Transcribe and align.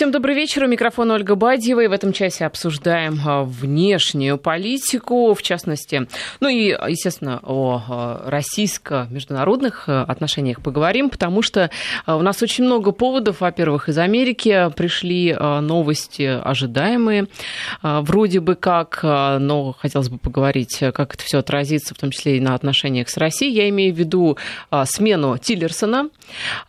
Всем 0.00 0.12
добрый 0.12 0.34
вечер. 0.34 0.64
У 0.64 0.66
микрофона 0.66 1.12
Ольга 1.12 1.34
Бадьева. 1.34 1.80
И 1.80 1.86
в 1.86 1.92
этом 1.92 2.14
часе 2.14 2.46
обсуждаем 2.46 3.20
а, 3.22 3.42
внешнюю 3.44 4.38
политику, 4.38 5.34
в 5.34 5.42
частности, 5.42 6.08
ну 6.40 6.48
и, 6.48 6.68
естественно, 6.68 7.38
о 7.42 7.82
а, 7.86 8.22
российско-международных 8.24 9.90
а, 9.90 10.04
отношениях 10.04 10.62
поговорим, 10.62 11.10
потому 11.10 11.42
что 11.42 11.68
у 12.06 12.22
нас 12.22 12.42
очень 12.42 12.64
много 12.64 12.92
поводов. 12.92 13.42
Во-первых, 13.42 13.90
из 13.90 13.98
Америки 13.98 14.72
пришли 14.74 15.36
новости 15.38 16.22
ожидаемые, 16.22 17.26
вроде 17.82 18.40
бы 18.40 18.54
как, 18.54 19.00
но 19.02 19.76
хотелось 19.78 20.08
бы 20.08 20.16
поговорить, 20.16 20.78
как 20.78 21.14
это 21.14 21.22
все 21.22 21.40
отразится, 21.40 21.94
в 21.94 21.98
том 21.98 22.10
числе 22.10 22.38
и 22.38 22.40
на 22.40 22.54
отношениях 22.54 23.10
с 23.10 23.18
Россией. 23.18 23.52
Я 23.52 23.68
имею 23.68 23.94
в 23.94 23.98
виду 23.98 24.38
смену 24.84 25.36
Тиллерсона 25.36 26.08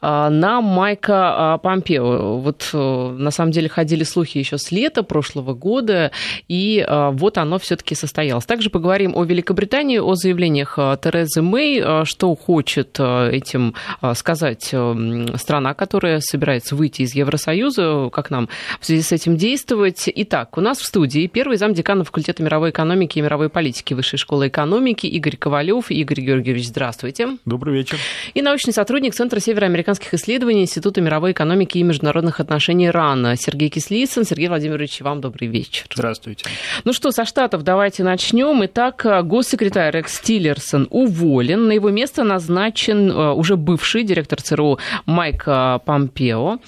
на 0.02 0.60
Майка 0.60 1.58
Помпео. 1.64 2.38
Вот 2.40 2.76
на 3.22 3.32
самом 3.32 3.52
деле 3.52 3.70
ходили 3.70 4.04
слухи 4.04 4.38
еще 4.38 4.58
с 4.58 4.72
лета 4.72 5.04
прошлого 5.04 5.54
года, 5.54 6.12
и 6.48 6.84
а, 6.88 7.12
вот 7.12 7.38
оно 7.38 7.60
все-таки 7.60 7.96
состоялось. 7.96 8.46
Также 8.46 8.70
поговорим 8.70 9.16
о 9.16 9.24
Великобритании, 9.24 10.00
о 10.00 10.16
заявлениях 10.16 10.76
а, 10.78 10.98
Терезы 10.98 11.42
Мэй, 11.42 11.82
а, 11.84 12.06
что 12.06 12.36
хочет 12.36 13.00
этим 13.00 13.76
сказать 14.16 14.64
страна, 14.64 15.74
которая 15.74 16.20
собирается 16.20 16.76
выйти 16.76 17.04
из 17.04 17.16
Евросоюза, 17.16 18.10
как 18.12 18.30
нам 18.30 18.50
в 18.80 18.86
связи 18.86 19.02
с 19.02 19.12
этим 19.12 19.38
действовать. 19.38 20.10
Итак, 20.14 20.58
у 20.58 20.62
нас 20.62 20.80
в 20.80 20.86
студии 20.86 21.28
первый 21.28 21.58
зам 21.58 21.74
декана 21.74 22.04
факультета 22.04 22.44
мировой 22.44 22.72
экономики 22.72 23.20
и 23.20 23.22
мировой 23.22 23.50
политики 23.50 23.94
Высшей 23.94 24.18
школы 24.18 24.48
экономики 24.48 25.08
Игорь 25.08 25.38
Ковалев. 25.38 25.92
Игорь 25.92 26.22
Георгиевич, 26.22 26.68
здравствуйте. 26.68 27.38
Добрый 27.46 27.76
вечер. 27.76 27.98
И 28.34 28.42
научный 28.42 28.74
сотрудник 28.74 29.14
Центра 29.14 29.40
североамериканских 29.40 30.14
исследований 30.14 30.64
Института 30.64 31.02
мировой 31.02 31.32
экономики 31.32 31.78
и 31.78 31.84
международных 31.84 32.40
отношений 32.40 32.90
РАН 32.90 33.11
Сергей 33.38 33.70
Кислицын. 33.70 34.26
Сергей 34.26 34.48
Владимирович, 34.48 35.02
вам 35.02 35.22
добрый 35.22 35.48
вечер. 35.48 35.86
Здравствуйте. 35.94 36.46
Ну 36.84 36.94
что, 36.94 37.12
со 37.12 37.26
Штатов 37.26 37.64
давайте 37.64 38.04
начнем. 38.04 38.66
Итак, 38.66 39.06
госсекретарь 39.24 39.94
Рекс 39.96 40.20
Тиллерсон 40.20 40.88
уволен. 40.90 41.68
На 41.68 41.74
его 41.74 41.90
место 41.90 42.24
назначен 42.24 43.12
э, 43.12 43.32
уже 43.34 43.56
бывший 43.56 44.04
директор 44.04 44.42
ЦРУ 44.42 44.80
Майк 45.06 45.44
э, 45.48 45.80
Помпео. 45.86 46.60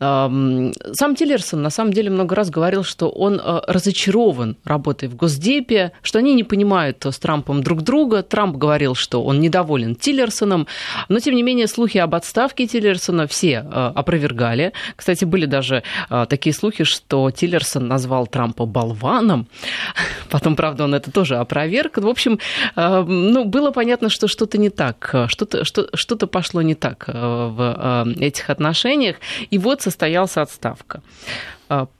Сам 0.00 1.16
Тиллерсон 1.16 1.62
на 1.62 1.70
самом 1.70 1.92
деле 1.92 2.10
много 2.10 2.36
раз 2.36 2.50
говорил, 2.50 2.84
что 2.84 3.08
он 3.08 3.40
э, 3.40 3.60
разочарован 3.66 4.56
работой 4.64 5.08
в 5.08 5.16
Госдепе, 5.16 5.90
что 6.02 6.20
они 6.20 6.34
не 6.34 6.44
понимают 6.44 7.04
с 7.04 7.18
Трампом 7.18 7.64
друг 7.64 7.82
друга. 7.82 8.22
Трамп 8.22 8.56
говорил, 8.56 8.94
что 8.94 9.24
он 9.24 9.40
недоволен 9.40 9.96
Тиллерсоном, 9.96 10.68
но 11.08 11.18
тем 11.18 11.34
не 11.34 11.42
менее 11.42 11.66
слухи 11.66 11.98
об 11.98 12.14
отставке 12.14 12.68
Тиллерсона 12.68 13.26
все 13.26 13.58
опровергали. 13.58 14.72
Кстати, 14.94 15.24
были 15.24 15.46
даже 15.46 15.82
такие 16.28 16.54
слухи, 16.54 16.84
что 16.84 17.30
Тиллерсон 17.32 17.88
назвал 17.88 18.28
Трампа 18.28 18.66
болваном. 18.66 19.48
Потом, 20.30 20.54
правда, 20.54 20.84
он 20.84 20.94
это 20.94 21.10
тоже 21.10 21.36
опроверг. 21.38 21.98
В 21.98 22.06
общем, 22.06 22.38
ну, 22.76 23.44
было 23.44 23.72
понятно, 23.72 24.10
что 24.10 24.28
что-то 24.28 24.58
не 24.58 24.70
так, 24.70 25.26
что-то 25.26 25.64
что, 25.64 25.88
что 25.94 26.16
пошло 26.26 26.62
не 26.62 26.74
так 26.74 27.08
в 27.08 28.14
этих 28.20 28.50
отношениях. 28.50 29.16
И 29.50 29.58
вот 29.58 29.87
состоялась 29.90 30.36
отставка. 30.36 31.02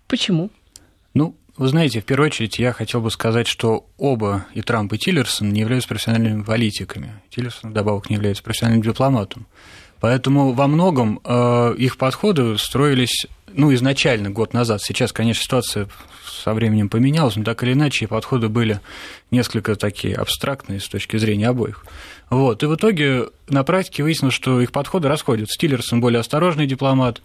Почему? 0.07 0.51
Ну, 1.15 1.35
вы 1.57 1.69
знаете, 1.69 2.01
в 2.01 2.05
первую 2.05 2.29
очередь 2.29 2.59
я 2.59 2.73
хотел 2.73 3.01
бы 3.01 3.11
сказать, 3.11 3.49
что 3.49 3.87
оба, 3.99 4.47
и 4.55 4.63
Трамп, 4.63 4.93
и 4.93 4.99
Тиллерсон, 4.99 5.51
не 5.51 5.61
являются 5.61 5.89
профессиональными 5.89 6.43
политиками. 6.43 7.21
Тиллерсон, 7.31 7.71
вдобавок, 7.71 8.09
не 8.09 8.15
является 8.17 8.43
профессиональным 8.45 8.83
дипломатом. 8.83 9.47
Поэтому 10.01 10.53
во 10.53 10.69
многом 10.69 11.21
э, 11.25 11.75
их 11.77 11.97
подходы 11.97 12.57
строились 12.59 13.27
ну, 13.53 13.75
изначально, 13.75 14.31
год 14.31 14.53
назад. 14.53 14.83
Сейчас, 14.83 15.13
конечно, 15.13 15.43
ситуация 15.43 15.89
со 16.25 16.55
временем 16.55 16.89
поменялась, 16.89 17.37
но 17.37 17.45
так 17.45 17.63
или 17.65 17.73
иначе 17.73 18.07
подходы 18.07 18.49
были 18.49 18.81
несколько 19.31 19.75
такие 19.75 20.15
абстрактные 20.15 20.81
с 20.81 20.89
точки 20.89 21.17
зрения 21.17 21.49
обоих. 21.49 21.85
Вот. 22.31 22.63
И 22.63 22.67
в 22.67 22.75
итоге 22.77 23.31
на 23.49 23.65
практике 23.65 24.03
выяснилось, 24.05 24.35
что 24.35 24.61
их 24.61 24.71
подходы 24.71 25.09
расходятся. 25.09 25.59
Тиллерсон 25.59 26.01
более 26.01 26.21
осторожный 26.21 26.67
дипломат, 26.67 27.21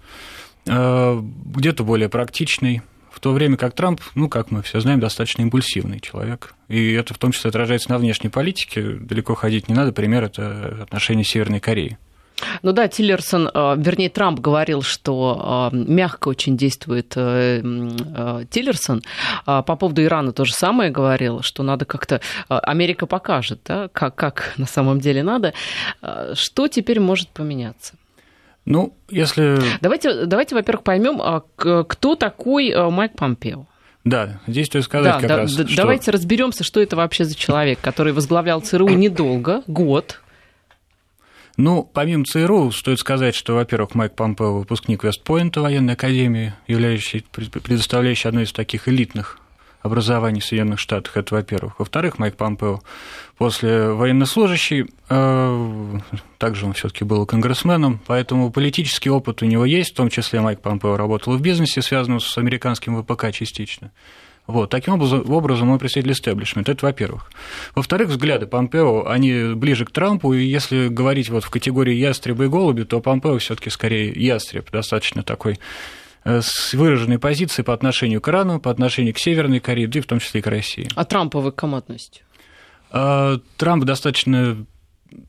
где-то 0.66 1.84
более 1.84 2.09
практичный, 2.09 2.81
в 3.12 3.19
то 3.19 3.31
время 3.31 3.57
как 3.57 3.74
Трамп, 3.75 4.01
ну, 4.16 4.28
как 4.28 4.50
мы 4.50 4.62
все 4.63 4.79
знаем, 4.79 5.00
достаточно 5.00 5.44
импульсивный 5.44 6.00
человек. 6.00 6.56
И 6.68 6.94
это 6.94 7.13
в 7.13 7.18
том 7.18 7.31
числе 7.31 7.50
отражается 7.50 7.91
на 7.91 7.97
внешней 7.97 8.29
политике. 8.29 8.81
Далеко 8.81 9.35
ходить 9.35 9.69
не 9.69 9.75
надо. 9.75 9.91
Пример– 9.91 10.24
это 10.25 10.79
отношения 10.81 11.24
Северной 11.24 11.59
Кореи. 11.59 11.97
Ну 12.62 12.72
да, 12.72 12.88
Тиллерсон, 12.88 13.50
э, 13.53 13.75
вернее, 13.78 14.09
Трамп 14.09 14.40
говорил, 14.40 14.81
что 14.81 15.69
э, 15.72 15.75
мягко 15.75 16.29
очень 16.29 16.57
действует 16.57 17.13
э, 17.16 17.62
Тиллерсон. 18.50 19.03
А 19.45 19.62
по 19.62 19.75
поводу 19.75 20.03
Ирана 20.03 20.34
то 20.34 20.44
же 20.45 20.53
самое 20.53 20.91
говорил, 20.91 21.41
что 21.41 21.63
надо 21.63 21.85
как-то... 21.85 22.22
Америка 22.50 23.06
покажет, 23.06 23.62
да, 23.66 23.90
как, 23.90 24.16
как 24.16 24.53
на 24.57 24.66
самом 24.66 25.00
деле 25.00 25.24
надо. 25.24 25.53
Что 26.34 26.68
теперь 26.68 27.00
может 27.00 27.30
поменяться? 27.30 27.94
Ну, 28.66 28.96
если... 29.09 29.59
Давайте, 29.81 30.25
давайте 30.25 30.56
во-первых, 30.56 30.84
поймем, 30.84 31.22
а 31.22 31.41
кто 31.84 32.16
такой 32.16 32.74
Майк 32.91 33.13
Помпео. 33.18 33.66
Да, 34.03 34.41
здесь 34.47 34.68
стоит 34.68 34.84
сказать 34.84 35.13
да, 35.13 35.19
как 35.19 35.29
да, 35.29 35.38
раз, 35.38 35.53
что... 35.53 35.75
Давайте 35.75 36.12
разберемся, 36.12 36.63
что 36.63 36.81
это 36.81 36.96
вообще 36.96 37.24
за 37.25 37.35
человек, 37.35 37.79
который 37.81 38.13
возглавлял 38.13 38.62
ЦРУ 38.62 38.90
недолго, 38.90 39.63
год, 39.68 40.19
ну, 41.56 41.84
помимо 41.84 42.25
ЦРУ, 42.25 42.72
стоит 42.72 43.00
сказать, 43.00 43.35
что, 43.35 43.53
во-первых, 43.53 43.94
Майк 43.94 44.16
Помпео 44.16 44.57
выпускник 44.57 45.03
Вестпойнта 45.03 45.62
военной 45.62 45.94
академии, 45.94 46.53
являющий, 46.68 47.24
предоставляющий 47.31 48.28
одно 48.28 48.41
из 48.41 48.51
таких 48.51 48.88
элитных 48.88 49.38
образований 49.83 50.39
в 50.39 50.45
Соединенных 50.45 50.79
Штатах, 50.79 51.17
это 51.17 51.35
во-первых. 51.35 51.77
Во-вторых, 51.77 52.17
Майк 52.17 52.35
Помпео 52.35 52.81
после 53.38 53.89
военнослужащий, 53.89 54.85
э, 55.09 55.99
также 56.38 56.66
он 56.66 56.73
все 56.73 56.88
таки 56.88 57.03
был 57.03 57.25
конгрессменом, 57.25 57.99
поэтому 58.07 58.49
политический 58.49 59.09
опыт 59.09 59.44
у 59.44 59.45
него 59.45 59.66
есть, 59.66 59.91
в 59.91 59.95
том 59.95 60.09
числе 60.09 60.39
Майк 60.39 60.61
Помпео 60.61 60.95
работал 60.95 61.33
в 61.33 61.41
бизнесе, 61.41 61.81
связанном 61.81 62.21
с 62.21 62.38
американским 62.38 63.01
ВПК 63.03 63.31
частично. 63.31 63.91
Вот, 64.47 64.69
таким 64.69 64.94
образом, 64.95 65.69
он 65.69 65.79
представитель 65.79 66.11
истеблишмента, 66.11 66.73
это 66.73 66.85
во-первых. 66.85 67.31
Во-вторых, 67.75 68.09
взгляды 68.09 68.45
Помпео, 68.45 69.07
они 69.07 69.53
ближе 69.53 69.85
к 69.85 69.91
Трампу, 69.91 70.33
и 70.33 70.44
если 70.44 70.89
говорить 70.89 71.29
вот 71.29 71.45
в 71.45 71.50
категории 71.50 71.94
ястреба 71.94 72.45
и 72.45 72.47
голуби, 72.47 72.83
то 72.83 73.00
Помпео 73.00 73.38
все 73.38 73.55
таки 73.55 73.69
скорее 73.69 74.11
ястреб, 74.11 74.69
достаточно 74.71 75.23
такой 75.23 75.59
с 76.25 76.73
выраженной 76.73 77.19
позицией 77.19 77.66
по 77.66 77.73
отношению 77.73 78.22
к 78.22 78.29
Ирану, 78.29 78.59
по 78.59 78.72
отношению 78.72 79.13
к 79.13 79.19
Северной 79.19 79.59
Корее, 79.59 79.88
да 79.88 80.00
и 80.00 80.01
в 80.01 80.06
том 80.06 80.19
числе 80.19 80.39
и 80.39 80.44
к 80.44 80.47
России. 80.47 80.88
А 80.95 81.06
Трампа 81.06 81.39
вы 81.39 81.51
к 81.51 81.56
кому 81.56 81.78
относите? 81.78 82.22
А, 82.91 83.39
Трамп 83.57 83.84
достаточно 83.84 84.66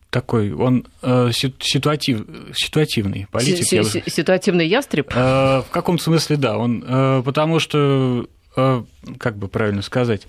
такой, 0.09 0.51
он 0.51 0.87
э, 1.01 1.31
ситуатив, 1.31 2.25
ситуативный 2.55 3.27
политик. 3.31 3.65
Ситуативный 4.07 4.67
ястреб? 4.67 5.11
Э, 5.13 5.61
в 5.61 5.67
каком 5.71 5.99
смысле, 5.99 6.37
да. 6.37 6.57
Он, 6.57 7.23
потому 7.23 7.59
что 7.59 8.27
Э, 8.55 8.83
как 9.19 9.37
бы 9.37 9.47
правильно 9.47 9.81
сказать, 9.81 10.27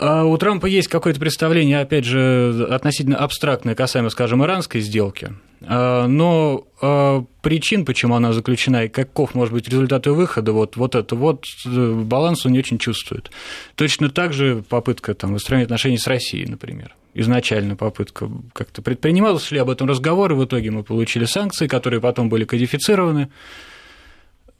у 0.00 0.36
Трампа 0.38 0.66
есть 0.66 0.88
какое-то 0.88 1.20
представление, 1.20 1.80
опять 1.80 2.04
же, 2.04 2.66
относительно 2.70 3.16
абстрактное, 3.16 3.74
касаемо, 3.74 4.10
скажем, 4.10 4.44
иранской 4.44 4.80
сделки, 4.80 5.32
а, 5.66 6.06
но 6.06 6.66
а, 6.80 7.24
причин, 7.42 7.84
почему 7.84 8.14
она 8.14 8.32
заключена 8.32 8.84
и 8.84 8.88
каков 8.88 9.34
может 9.34 9.54
быть 9.54 9.68
результат 9.68 10.06
ее 10.06 10.14
выхода, 10.14 10.52
вот, 10.52 10.76
вот 10.76 10.94
это 10.94 11.14
вот 11.14 11.44
э, 11.66 11.92
баланс 12.04 12.44
он 12.44 12.52
не 12.52 12.58
очень 12.58 12.78
чувствует. 12.78 13.30
Точно 13.74 14.10
так 14.10 14.32
же 14.32 14.64
попытка 14.68 15.14
там, 15.14 15.32
выстроения 15.32 15.64
отношений 15.64 15.98
с 15.98 16.06
Россией, 16.06 16.46
например. 16.46 16.94
Изначально 17.14 17.76
попытка 17.76 18.28
как-то 18.52 18.82
предпринималась, 18.82 19.44
шли 19.44 19.58
об 19.58 19.70
этом 19.70 19.88
разговоры, 19.88 20.34
в 20.34 20.44
итоге 20.44 20.70
мы 20.70 20.82
получили 20.82 21.24
санкции, 21.24 21.66
которые 21.66 22.00
потом 22.00 22.28
были 22.28 22.44
кодифицированы. 22.44 23.30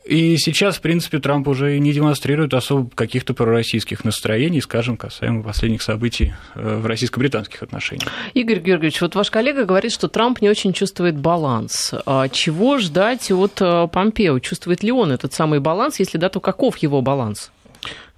И 0.05 0.37
сейчас, 0.37 0.77
в 0.77 0.81
принципе, 0.83 1.19
Трамп 1.19 1.49
уже 1.49 1.79
не 1.79 1.93
демонстрирует 1.93 2.53
особо 2.53 2.91
каких-то 2.95 3.33
пророссийских 3.33 4.05
настроений, 4.05 4.61
скажем, 4.61 4.99
касаемо 4.99 5.43
последних 5.43 5.81
событий 5.81 6.35
э, 6.55 6.77
в 6.77 6.85
российско-британских 6.85 7.63
отношениях. 7.63 8.11
Игорь 8.35 8.61
Георгиевич, 8.61 9.01
вот 9.01 9.15
ваш 9.15 9.31
коллега 9.31 9.65
говорит, 9.65 9.93
что 9.93 10.09
Трамп 10.09 10.43
не 10.43 10.51
очень 10.51 10.75
чувствует 10.75 11.17
баланс. 11.17 11.95
А 12.05 12.29
чего 12.29 12.79
ждать 12.79 13.31
от 13.31 13.63
э, 13.63 13.89
Помпео? 13.91 14.39
Чувствует 14.41 14.83
ли 14.83 14.93
он 14.93 15.11
этот 15.11 15.33
самый 15.33 15.61
баланс? 15.61 15.99
Если 15.99 16.19
да, 16.19 16.29
то 16.29 16.39
каков 16.39 16.77
его 16.79 17.01
баланс? 17.01 17.51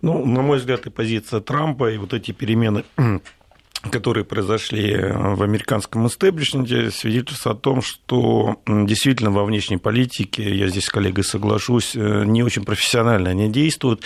Ну, 0.02 0.26
на 0.26 0.43
мой 0.43 0.58
взгляд, 0.58 0.87
и 0.87 0.90
позиция 0.90 1.40
Трампа, 1.40 1.93
и 1.93 1.99
вот 1.99 2.12
эти 2.12 2.32
перемены 2.32 2.82
которые 3.91 4.25
произошли 4.25 4.93
э, 4.93 5.35
в 5.35 5.43
американском 5.43 6.06
истеблишменте, 6.06 6.91
свидетельствуют 6.91 7.59
о 7.59 7.61
том, 7.61 7.83
что 7.83 8.61
действительно 8.67 9.31
во 9.31 9.44
внешней 9.44 9.77
политике, 9.77 10.55
я 10.55 10.69
здесь 10.69 10.85
с 10.85 10.91
коллегой 10.91 11.25
соглашусь, 11.25 11.94
э, 11.94 12.25
не 12.25 12.43
очень 12.43 12.65
профессионально 12.65 13.31
они 13.31 13.50
действуют. 13.50 14.05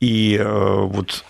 И 0.00 0.36
э, 0.36 0.44
вот 0.44 1.24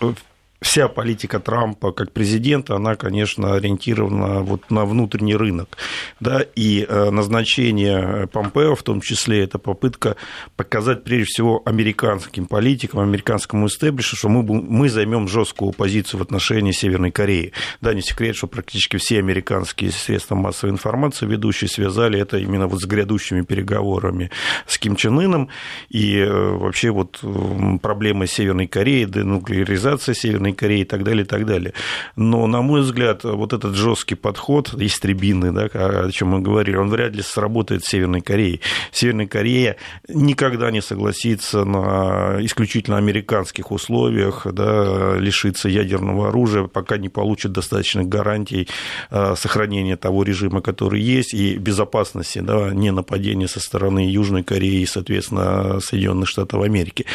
вся 0.63 0.87
политика 0.87 1.39
Трампа 1.39 1.91
как 1.91 2.11
президента, 2.11 2.75
она, 2.75 2.95
конечно, 2.95 3.53
ориентирована 3.53 4.41
вот 4.41 4.71
на 4.71 4.85
внутренний 4.85 5.35
рынок. 5.35 5.77
Да, 6.19 6.41
и 6.55 6.85
э, 6.87 7.09
назначение 7.11 8.27
Помпео, 8.27 8.75
в 8.75 8.83
том 8.83 9.01
числе, 9.01 9.43
это 9.43 9.59
попытка 9.59 10.15
показать, 10.55 11.03
прежде 11.03 11.25
всего, 11.25 11.61
американским 11.65 12.45
политикам, 12.45 13.01
американскому 13.01 13.67
истеблишу, 13.67 14.15
что 14.15 14.29
мы, 14.29 14.41
мы 14.43 14.89
займем 14.89 15.27
жесткую 15.27 15.73
позицию 15.73 16.21
в 16.21 16.23
отношении 16.23 16.71
Северной 16.71 17.11
Кореи. 17.11 17.51
Да, 17.81 17.93
не 17.93 18.01
секрет, 18.01 18.35
что 18.35 18.47
практически 18.47 18.97
все 18.97 19.19
американские 19.19 19.91
средства 19.91 20.35
массовой 20.35 20.71
информации, 20.71 21.25
ведущие, 21.25 21.67
связали 21.69 22.19
это 22.19 22.37
именно 22.37 22.67
вот 22.67 22.81
с 22.81 22.85
грядущими 22.85 23.41
переговорами 23.41 24.31
с 24.65 24.77
Ким 24.77 24.95
Чен 24.95 25.19
Ыном, 25.19 25.49
и 25.89 26.17
э, 26.17 26.31
вообще 26.31 26.91
вот 26.91 27.19
проблемы 27.81 28.27
Северной 28.27 28.67
Кореи, 28.67 29.03
денуклеаризация 29.03 30.15
Северной 30.15 30.52
Кореи 30.53 30.81
и 30.81 30.85
так 30.85 31.03
далее, 31.03 31.23
и 31.23 31.27
так 31.27 31.45
далее. 31.45 31.73
Но, 32.15 32.47
на 32.47 32.61
мой 32.61 32.81
взгляд, 32.81 33.23
вот 33.23 33.53
этот 33.53 33.75
жесткий 33.75 34.15
подход, 34.15 34.73
истребинный, 34.77 35.51
да, 35.51 35.65
о 35.65 36.11
чем 36.11 36.29
мы 36.29 36.41
говорили, 36.41 36.75
он 36.75 36.89
вряд 36.89 37.13
ли 37.15 37.21
сработает 37.21 37.83
в 37.83 37.89
Северной 37.89 38.21
Корее. 38.21 38.59
Северная 38.91 39.27
Корея 39.27 39.77
никогда 40.07 40.71
не 40.71 40.81
согласится 40.81 41.65
на 41.65 42.37
исключительно 42.39 42.97
американских 42.97 43.71
условиях 43.71 44.47
да, 44.51 45.15
лишиться 45.17 45.69
ядерного 45.69 46.29
оружия, 46.29 46.63
пока 46.63 46.97
не 46.97 47.09
получит 47.09 47.51
достаточных 47.51 48.07
гарантий 48.07 48.67
э, 49.09 49.35
сохранения 49.37 49.97
того 49.97 50.23
режима, 50.23 50.61
который 50.61 51.01
есть, 51.01 51.33
и 51.33 51.57
безопасности, 51.57 52.39
да, 52.39 52.73
не 52.73 52.91
нападения 52.91 53.47
со 53.47 53.59
стороны 53.59 54.09
Южной 54.09 54.43
Кореи 54.43 54.81
и, 54.81 54.85
соответственно, 54.85 55.79
Соединенных 55.79 56.29
Штатов 56.29 56.61
Америки. 56.61 57.05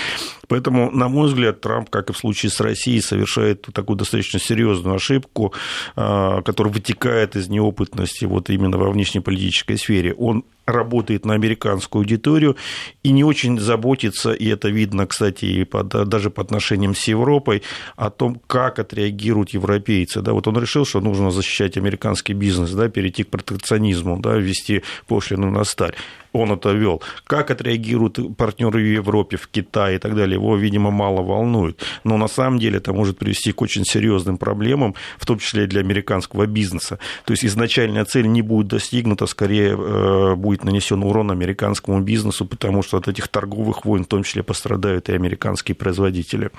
Поэтому, 0.48 0.90
на 0.90 1.08
мой 1.08 1.28
взгляд, 1.28 1.60
Трамп, 1.60 1.90
как 1.90 2.10
и 2.10 2.12
в 2.12 2.18
случае 2.18 2.50
с 2.50 2.60
Россией, 2.60 3.00
совершает 3.00 3.62
такую 3.72 3.96
достаточно 3.96 4.40
серьезную 4.40 4.96
ошибку, 4.96 5.52
а, 5.94 6.42
которая 6.42 6.72
вытекает 6.72 7.36
из 7.36 7.48
неопытности 7.48 8.24
вот 8.24 8.50
именно 8.50 8.78
во 8.78 8.90
внешнеполитической 8.90 9.78
сфере. 9.78 10.14
Он 10.14 10.44
работает 10.68 11.24
на 11.24 11.34
американскую 11.34 12.00
аудиторию 12.00 12.56
и 13.02 13.10
не 13.10 13.24
очень 13.24 13.58
заботится, 13.58 14.32
и 14.32 14.46
это 14.46 14.68
видно, 14.68 15.06
кстати, 15.06 15.46
и 15.46 15.64
под, 15.64 15.88
даже 16.08 16.30
по 16.30 16.42
отношениям 16.42 16.94
с 16.94 17.08
Европой, 17.08 17.62
о 17.96 18.10
том, 18.10 18.40
как 18.46 18.78
отреагируют 18.78 19.50
европейцы. 19.50 20.20
Да, 20.20 20.32
вот 20.32 20.46
он 20.46 20.58
решил, 20.58 20.84
что 20.84 21.00
нужно 21.00 21.30
защищать 21.30 21.76
американский 21.76 22.34
бизнес, 22.34 22.72
да, 22.72 22.88
перейти 22.88 23.24
к 23.24 23.30
протекционизму, 23.30 24.18
да, 24.20 24.36
ввести 24.36 24.82
пошлину 25.06 25.50
на 25.50 25.64
сталь 25.64 25.94
он 26.32 26.52
это 26.52 26.72
вел. 26.72 27.02
Как 27.24 27.50
отреагируют 27.50 28.18
партнеры 28.36 28.80
в 28.80 28.86
Европе, 28.86 29.36
в 29.36 29.48
Китае 29.48 29.96
и 29.96 29.98
так 29.98 30.14
далее, 30.14 30.34
его, 30.34 30.56
видимо, 30.56 30.90
мало 30.90 31.22
волнует. 31.22 31.82
Но 32.04 32.16
на 32.16 32.28
самом 32.28 32.58
деле 32.58 32.78
это 32.78 32.92
может 32.92 33.18
привести 33.18 33.52
к 33.52 33.62
очень 33.62 33.84
серьезным 33.84 34.38
проблемам, 34.38 34.94
в 35.18 35.26
том 35.26 35.38
числе 35.38 35.64
и 35.64 35.66
для 35.66 35.80
американского 35.80 36.46
бизнеса. 36.46 36.98
То 37.24 37.32
есть 37.32 37.44
изначальная 37.44 38.04
цель 38.04 38.26
не 38.26 38.42
будет 38.42 38.68
достигнута, 38.68 39.26
скорее 39.26 39.76
э, 39.78 40.34
будет 40.58 40.64
нанесен 40.64 41.02
урон 41.02 41.30
американскому 41.30 42.00
бизнесу, 42.00 42.44
потому 42.44 42.82
что 42.82 42.96
от 42.96 43.08
этих 43.08 43.28
торговых 43.28 43.84
войн 43.84 44.04
в 44.04 44.06
том 44.06 44.22
числе 44.22 44.42
пострадают 44.42 45.08
и 45.08 45.14
американские 45.14 45.74
производители. 45.74 46.50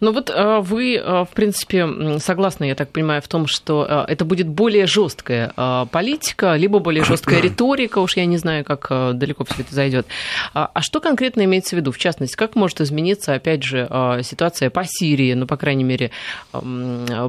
Но 0.00 0.12
вот 0.12 0.30
э, 0.30 0.60
вы, 0.60 0.96
э, 0.96 1.24
в 1.24 1.28
принципе, 1.34 2.18
согласны, 2.18 2.66
я 2.66 2.74
так 2.74 2.90
понимаю, 2.92 3.20
в 3.22 3.28
том, 3.28 3.46
что 3.46 4.06
это 4.08 4.24
будет 4.24 4.48
более 4.48 4.86
жесткая 4.86 5.52
политика, 5.90 6.56
либо 6.56 6.78
более 6.78 7.04
жесткая 7.04 7.40
риторика, 7.42 7.98
уж 7.98 8.16
я 8.16 8.26
не 8.26 8.38
знаю, 8.38 8.64
как 8.64 8.88
далеко 9.18 9.44
все 9.44 9.62
это 9.62 9.74
зайдет. 9.74 10.06
А, 10.54 10.70
а 10.72 10.82
что 10.82 11.00
конкретно 11.00 11.44
имеется 11.44 11.76
в 11.76 11.78
виду? 11.78 11.92
В 11.92 11.98
частности, 11.98 12.36
как 12.36 12.56
может 12.56 12.80
измениться, 12.80 13.34
опять 13.34 13.62
же, 13.62 13.88
ситуация 14.22 14.70
по 14.70 14.84
Сирии, 14.84 15.34
ну, 15.34 15.46
по 15.46 15.56
крайней 15.56 15.84
мере, 15.84 16.10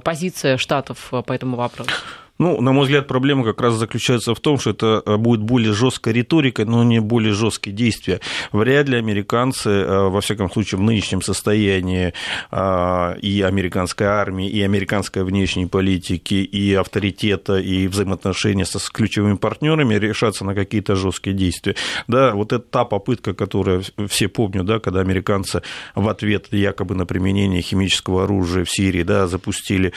позиция 0.03 0.57
Штатов 0.57 1.11
по 1.25 1.33
этому 1.33 1.57
вопросу? 1.57 1.91
Ну, 2.39 2.59
на 2.61 2.71
мой 2.71 2.83
взгляд, 2.83 3.07
проблема 3.07 3.43
как 3.43 3.61
раз 3.61 3.75
заключается 3.75 4.33
в 4.33 4.39
том, 4.39 4.57
что 4.57 4.71
это 4.71 5.03
э, 5.05 5.17
будет 5.17 5.41
более 5.41 5.71
жесткая 5.71 6.15
риторика, 6.15 6.65
но 6.65 6.83
не 6.83 6.99
более 6.99 7.33
жесткие 7.33 7.75
действия. 7.75 8.21
Вряд 8.51 8.89
ли 8.89 8.97
американцы, 8.97 9.69
э, 9.69 10.09
во 10.09 10.19
всяком 10.19 10.51
случае, 10.51 10.79
в 10.79 10.81
нынешнем 10.81 11.21
состоянии 11.21 12.13
э, 12.51 13.19
и 13.21 13.41
американской 13.43 14.07
армии, 14.07 14.49
и 14.49 14.61
американской 14.63 15.23
внешней 15.23 15.67
политики, 15.67 16.33
и 16.33 16.73
авторитета, 16.73 17.59
и 17.59 17.87
взаимоотношения 17.87 18.65
со 18.65 18.79
ключевыми 18.79 19.35
партнерами 19.35 19.93
решаться 19.93 20.43
на 20.43 20.55
какие-то 20.55 20.95
жесткие 20.95 21.35
действия. 21.35 21.75
Да, 22.07 22.33
вот 22.33 22.51
это 22.51 22.65
та 22.65 22.83
попытка, 22.83 23.35
которую 23.35 23.83
все 24.07 24.27
помнят, 24.27 24.65
да, 24.65 24.79
когда 24.79 25.01
американцы 25.01 25.61
в 25.93 26.09
ответ 26.09 26.47
якобы 26.51 26.95
на 26.95 27.05
применение 27.05 27.61
химического 27.61 28.23
оружия 28.23 28.65
в 28.65 28.71
Сирии 28.71 29.03
да, 29.03 29.27
запустили 29.27 29.93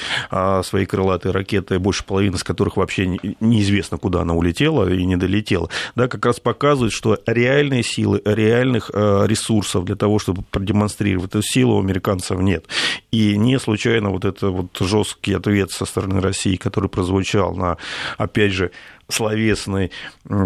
свои 0.63 0.85
крылатые 0.85 1.33
ракеты 1.33 1.79
больше 1.79 2.05
половины 2.05 2.26
половина 2.27 2.37
из 2.37 2.45
которых 2.45 2.77
вообще 2.77 3.07
неизвестно, 3.41 3.99
куда 3.99 4.23
она 4.23 4.35
улетела 4.35 4.89
и 4.89 5.05
не 5.05 5.17
долетела, 5.17 5.69
да, 5.95 6.09
как 6.09 6.27
раз 6.27 6.41
показывает, 6.41 6.93
что 6.93 7.19
реальные 7.27 7.83
силы, 7.83 8.21
реальных 8.25 8.91
э, 8.93 9.27
ресурсов 9.27 9.85
для 9.85 9.97
того, 9.97 10.19
чтобы 10.19 10.43
продемонстрировать 10.51 11.31
эту 11.31 11.43
силу, 11.43 11.77
у 11.77 11.81
американцев 11.81 12.41
нет. 12.41 12.67
И 13.13 13.37
не 13.37 13.59
случайно 13.59 14.11
вот 14.11 14.25
это 14.25 14.51
вот 14.51 14.77
жесткий 14.81 15.35
ответ 15.35 15.71
со 15.71 15.85
стороны 15.85 16.21
России, 16.21 16.57
который 16.57 16.89
прозвучал 16.89 17.55
на, 17.55 17.77
опять 18.19 18.53
же, 18.53 18.71
словесный 19.09 19.91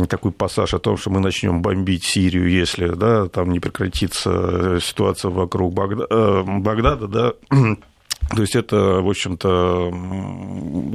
такой 0.08 0.32
пассаж 0.32 0.74
о 0.74 0.78
том, 0.78 0.98
что 0.98 1.10
мы 1.10 1.20
начнем 1.20 1.62
бомбить 1.62 2.04
Сирию, 2.04 2.50
если 2.50 2.88
да, 2.88 3.26
там 3.26 3.50
не 3.50 3.60
прекратится 3.60 4.78
ситуация 4.82 5.30
вокруг 5.30 5.72
Багда... 5.72 6.06
Э, 6.10 6.44
Багдада, 6.46 7.06
да, 7.08 7.32
то 8.34 8.42
есть 8.42 8.54
это, 8.54 8.76
в 9.00 9.08
общем-то, 9.08 9.92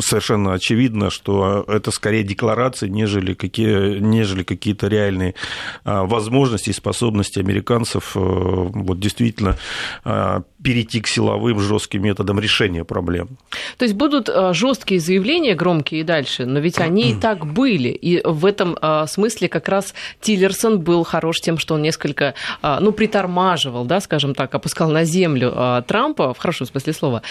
совершенно 0.01 0.53
очевидно, 0.53 1.09
что 1.09 1.65
это 1.67 1.91
скорее 1.91 2.23
декларации, 2.23 2.87
нежели, 2.87 3.33
какие, 3.33 3.99
нежели 3.99 4.43
какие-то 4.43 4.87
реальные 4.87 5.35
а, 5.83 6.05
возможности 6.05 6.69
и 6.69 6.73
способности 6.73 7.39
американцев 7.39 8.15
э, 8.15 8.19
вот, 8.19 8.99
действительно 8.99 9.57
а, 10.05 10.43
перейти 10.65 10.99
к 10.99 11.07
силовым 11.07 11.59
жестким 11.59 12.01
методам 12.01 12.39
решения 12.39 12.83
проблем. 12.83 13.37
То 13.77 13.85
есть 13.85 13.93
будут 13.93 14.29
э, 14.29 14.51
жесткие 14.53 14.99
заявления, 14.99 15.53
громкие 15.53 16.01
и 16.01 16.03
дальше, 16.03 16.47
но 16.47 16.59
ведь 16.59 16.79
они 16.79 17.11
и 17.11 17.15
так 17.15 17.45
были. 17.45 17.89
И 17.89 18.19
в 18.25 18.43
этом 18.43 18.75
э, 18.81 19.05
смысле 19.07 19.47
как 19.47 19.69
раз 19.69 19.93
Тиллерсон 20.21 20.79
был 20.79 21.03
хорош 21.03 21.39
тем, 21.39 21.59
что 21.59 21.75
он 21.75 21.83
несколько, 21.83 22.33
ну, 22.63 22.91
притормаживал, 22.91 23.85
да, 23.85 24.01
скажем 24.01 24.33
так, 24.33 24.55
опускал 24.55 24.89
на 24.89 25.03
землю 25.03 25.83
Трампа, 25.87 26.33
в 26.33 26.39
хорошем 26.39 26.65
смысле 26.65 26.93
слова, 26.93 27.21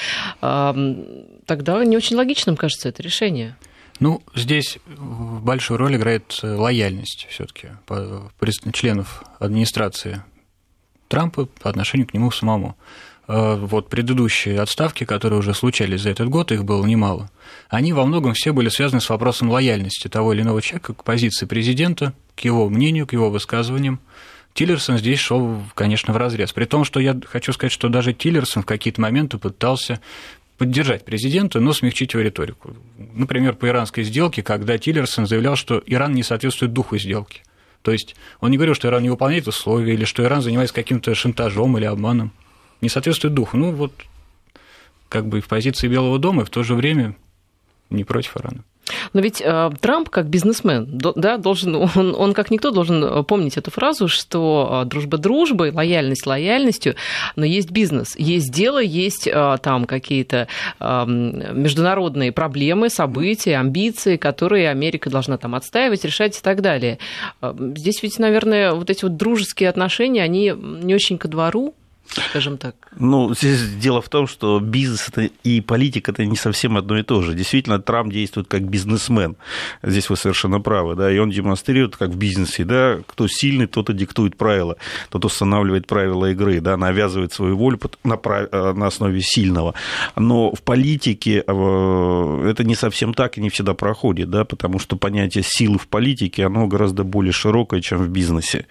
тогда 0.41 1.85
не 1.85 1.97
очень 1.97 2.17
логичным 2.17 2.57
кажется 2.57 2.89
это 2.89 3.03
решение. 3.03 3.57
Ну, 3.99 4.23
здесь 4.37 4.79
большую 4.87 5.79
роль 5.79 5.97
играет 5.97 6.39
лояльность 6.43 7.27
все-таки 7.31 7.69
членов 8.73 9.25
администрации 9.41 10.23
Трампа 11.09 11.47
по 11.47 11.71
отношению 11.71 12.07
к 12.07 12.15
нему 12.15 12.31
самому. 12.31 12.77
Э, 13.27 13.57
вот 13.57 13.89
предыдущие 13.89 14.61
отставки, 14.61 15.05
которые 15.05 15.39
уже 15.39 15.55
случались 15.55 16.03
за 16.03 16.11
этот 16.11 16.29
год, 16.29 16.53
их 16.53 16.65
было 16.65 16.85
немало, 16.85 17.31
они 17.69 17.93
во 17.93 18.05
многом 18.05 18.35
все 18.35 18.53
были 18.53 18.69
связаны 18.69 19.01
с 19.01 19.09
вопросом 19.09 19.51
лояльности 19.51 20.09
того 20.09 20.33
или 20.35 20.43
иного 20.43 20.61
человека 20.61 20.93
к 20.95 21.05
позиции 21.05 21.47
президента, 21.47 22.13
к 22.37 22.41
его 22.41 22.69
мнению, 22.69 23.07
к 23.07 23.13
его 23.13 23.31
высказываниям. 23.31 24.01
Тиллерсон 24.53 24.99
здесь 24.99 25.19
шел, 25.19 25.63
конечно, 25.75 26.13
в 26.13 26.17
разрез. 26.17 26.53
При 26.53 26.65
том, 26.65 26.85
что 26.85 27.01
я 27.01 27.19
хочу 27.27 27.53
сказать, 27.53 27.73
что 27.73 27.89
даже 27.89 28.13
Тиллерсон 28.13 28.63
в 28.63 28.67
какие-то 28.67 29.01
моменты 29.01 29.39
пытался 29.39 30.01
поддержать 30.59 31.05
президента, 31.05 31.59
но 31.59 31.73
смягчить 31.73 32.13
его 32.13 32.23
риторику. 32.23 32.77
Например, 33.15 33.55
по 33.55 33.67
иранской 33.67 34.05
сделке, 34.05 34.43
когда 34.43 34.79
Тиллерсон 34.79 35.27
заявлял, 35.27 35.57
что 35.57 35.83
Иран 35.87 36.15
не 36.15 36.23
соответствует 36.23 36.73
духу 36.73 36.99
сделки. 36.99 37.43
То 37.83 37.91
есть 37.91 38.15
он 38.41 38.51
не 38.51 38.57
говорил, 38.57 38.75
что 38.75 38.87
Иран 38.87 39.03
не 39.03 39.11
выполняет 39.11 39.49
условия, 39.49 39.95
или 39.95 40.05
что 40.05 40.23
Иран 40.23 40.43
занимается 40.43 40.75
каким-то 40.75 41.15
шантажом 41.15 41.77
или 41.77 41.87
обманом. 41.87 42.33
Не 42.85 42.91
соответствует 42.91 43.33
духу. 43.33 43.57
Ну, 43.57 43.73
вот 43.73 43.93
как 45.09 45.27
бы 45.27 45.41
в 45.41 45.49
позиции 45.49 45.89
Белого 45.89 46.19
дома, 46.19 46.43
и 46.43 46.45
в 46.45 46.51
то 46.51 46.63
же 46.63 46.75
время 46.75 47.17
не 47.89 48.05
против 48.05 48.37
Ирана. 48.37 48.63
Но 49.15 49.23
ведь 49.23 49.41
э, 49.41 49.71
Трамп, 49.81 50.11
как 50.11 50.29
бизнесмен, 50.29 50.87
да, 51.17 51.39
должен, 51.39 51.75
он, 51.75 52.15
он 52.15 52.35
как 52.35 52.51
никто 52.51 52.71
должен 52.71 53.03
э, 53.03 53.23
помнить 53.23 53.57
эту 53.57 53.71
фразу, 53.71 54.07
что 54.07 54.83
э, 54.85 54.87
дружба 54.87 55.17
дружбой, 55.17 55.71
лояльность 55.71 56.27
лояльностью, 56.27 56.95
но 57.37 57.47
есть 57.47 57.71
бизнес, 57.71 58.17
есть 58.19 58.53
дело, 58.53 58.83
есть 58.83 59.27
э, 59.27 59.57
там 59.63 59.87
какие-то 59.87 60.49
э, 60.79 61.05
международные 61.07 62.33
проблемы, 62.33 62.91
события, 62.91 63.57
амбиции, 63.57 64.19
которые 64.19 64.69
Америка 64.69 65.09
должна 65.09 65.39
там 65.39 65.55
отстаивать, 65.55 66.05
решать 66.05 66.37
и 66.39 66.43
так 66.43 66.61
далее. 66.61 66.99
Э, 67.41 67.55
здесь 67.77 68.03
ведь, 68.03 68.19
наверное, 68.19 68.73
вот 68.73 68.91
эти 68.91 69.05
вот 69.05 69.17
дружеские 69.17 69.71
отношения, 69.71 70.23
они 70.23 70.53
не 70.55 70.95
очень 70.95 71.17
ко 71.17 71.29
двору, 71.29 71.75
скажем 72.07 72.59
так? 72.59 72.75
Ну, 72.97 73.35
здесь 73.35 73.75
дело 73.77 74.01
в 74.01 74.09
том, 74.09 74.27
что 74.27 74.61
бизнес 74.61 75.09
это 75.09 75.31
и 75.43 75.61
политика 75.61 76.13
это 76.13 76.25
не 76.25 76.37
совсем 76.37 76.77
одно 76.77 76.99
и 76.99 77.03
то 77.03 77.23
же. 77.23 77.35
Действительно, 77.35 77.79
Трамп 77.79 78.13
действует 78.13 78.47
как 78.49 78.63
бизнесмен. 78.63 79.37
Здесь 79.83 80.11
вы 80.11 80.17
совершенно 80.17 80.61
правы, 80.61 80.95
да, 80.95 81.11
и 81.11 81.19
он 81.19 81.31
демонстрирует, 81.31 81.97
как 81.97 82.11
в 82.11 82.17
бизнесе, 82.17 82.65
да, 82.65 82.99
кто 83.07 83.27
сильный, 83.29 83.67
тот 83.67 83.91
и 83.91 83.95
диктует 83.95 84.37
правила, 84.37 84.77
тот 85.11 85.25
устанавливает 85.25 85.87
правила 85.87 86.31
игры, 86.31 86.61
да, 86.61 86.77
навязывает 86.77 87.33
свою 87.33 87.57
волю 87.57 87.81
на, 88.05 88.19
э, 88.25 88.73
на 88.73 88.87
основе 88.87 89.21
сильного. 89.21 89.75
Но 90.17 90.55
в 90.55 90.63
политике 90.63 91.45
э, 91.47 92.49
это 92.51 92.65
не 92.65 92.75
совсем 92.75 93.15
так 93.15 93.39
и 93.39 93.41
не 93.41 93.51
всегда 93.51 93.75
проходит, 93.75 94.31
да, 94.31 94.45
потому 94.45 94.79
что 94.79 94.97
понятие 94.97 95.45
силы 95.45 95.79
в 95.79 95.89
политике, 95.89 96.47
оно 96.47 96.67
гораздо 96.67 97.05
более 97.05 97.33
широкое, 97.33 97.81
чем 97.81 97.99
в 97.99 98.09
бизнесе, 98.09 98.67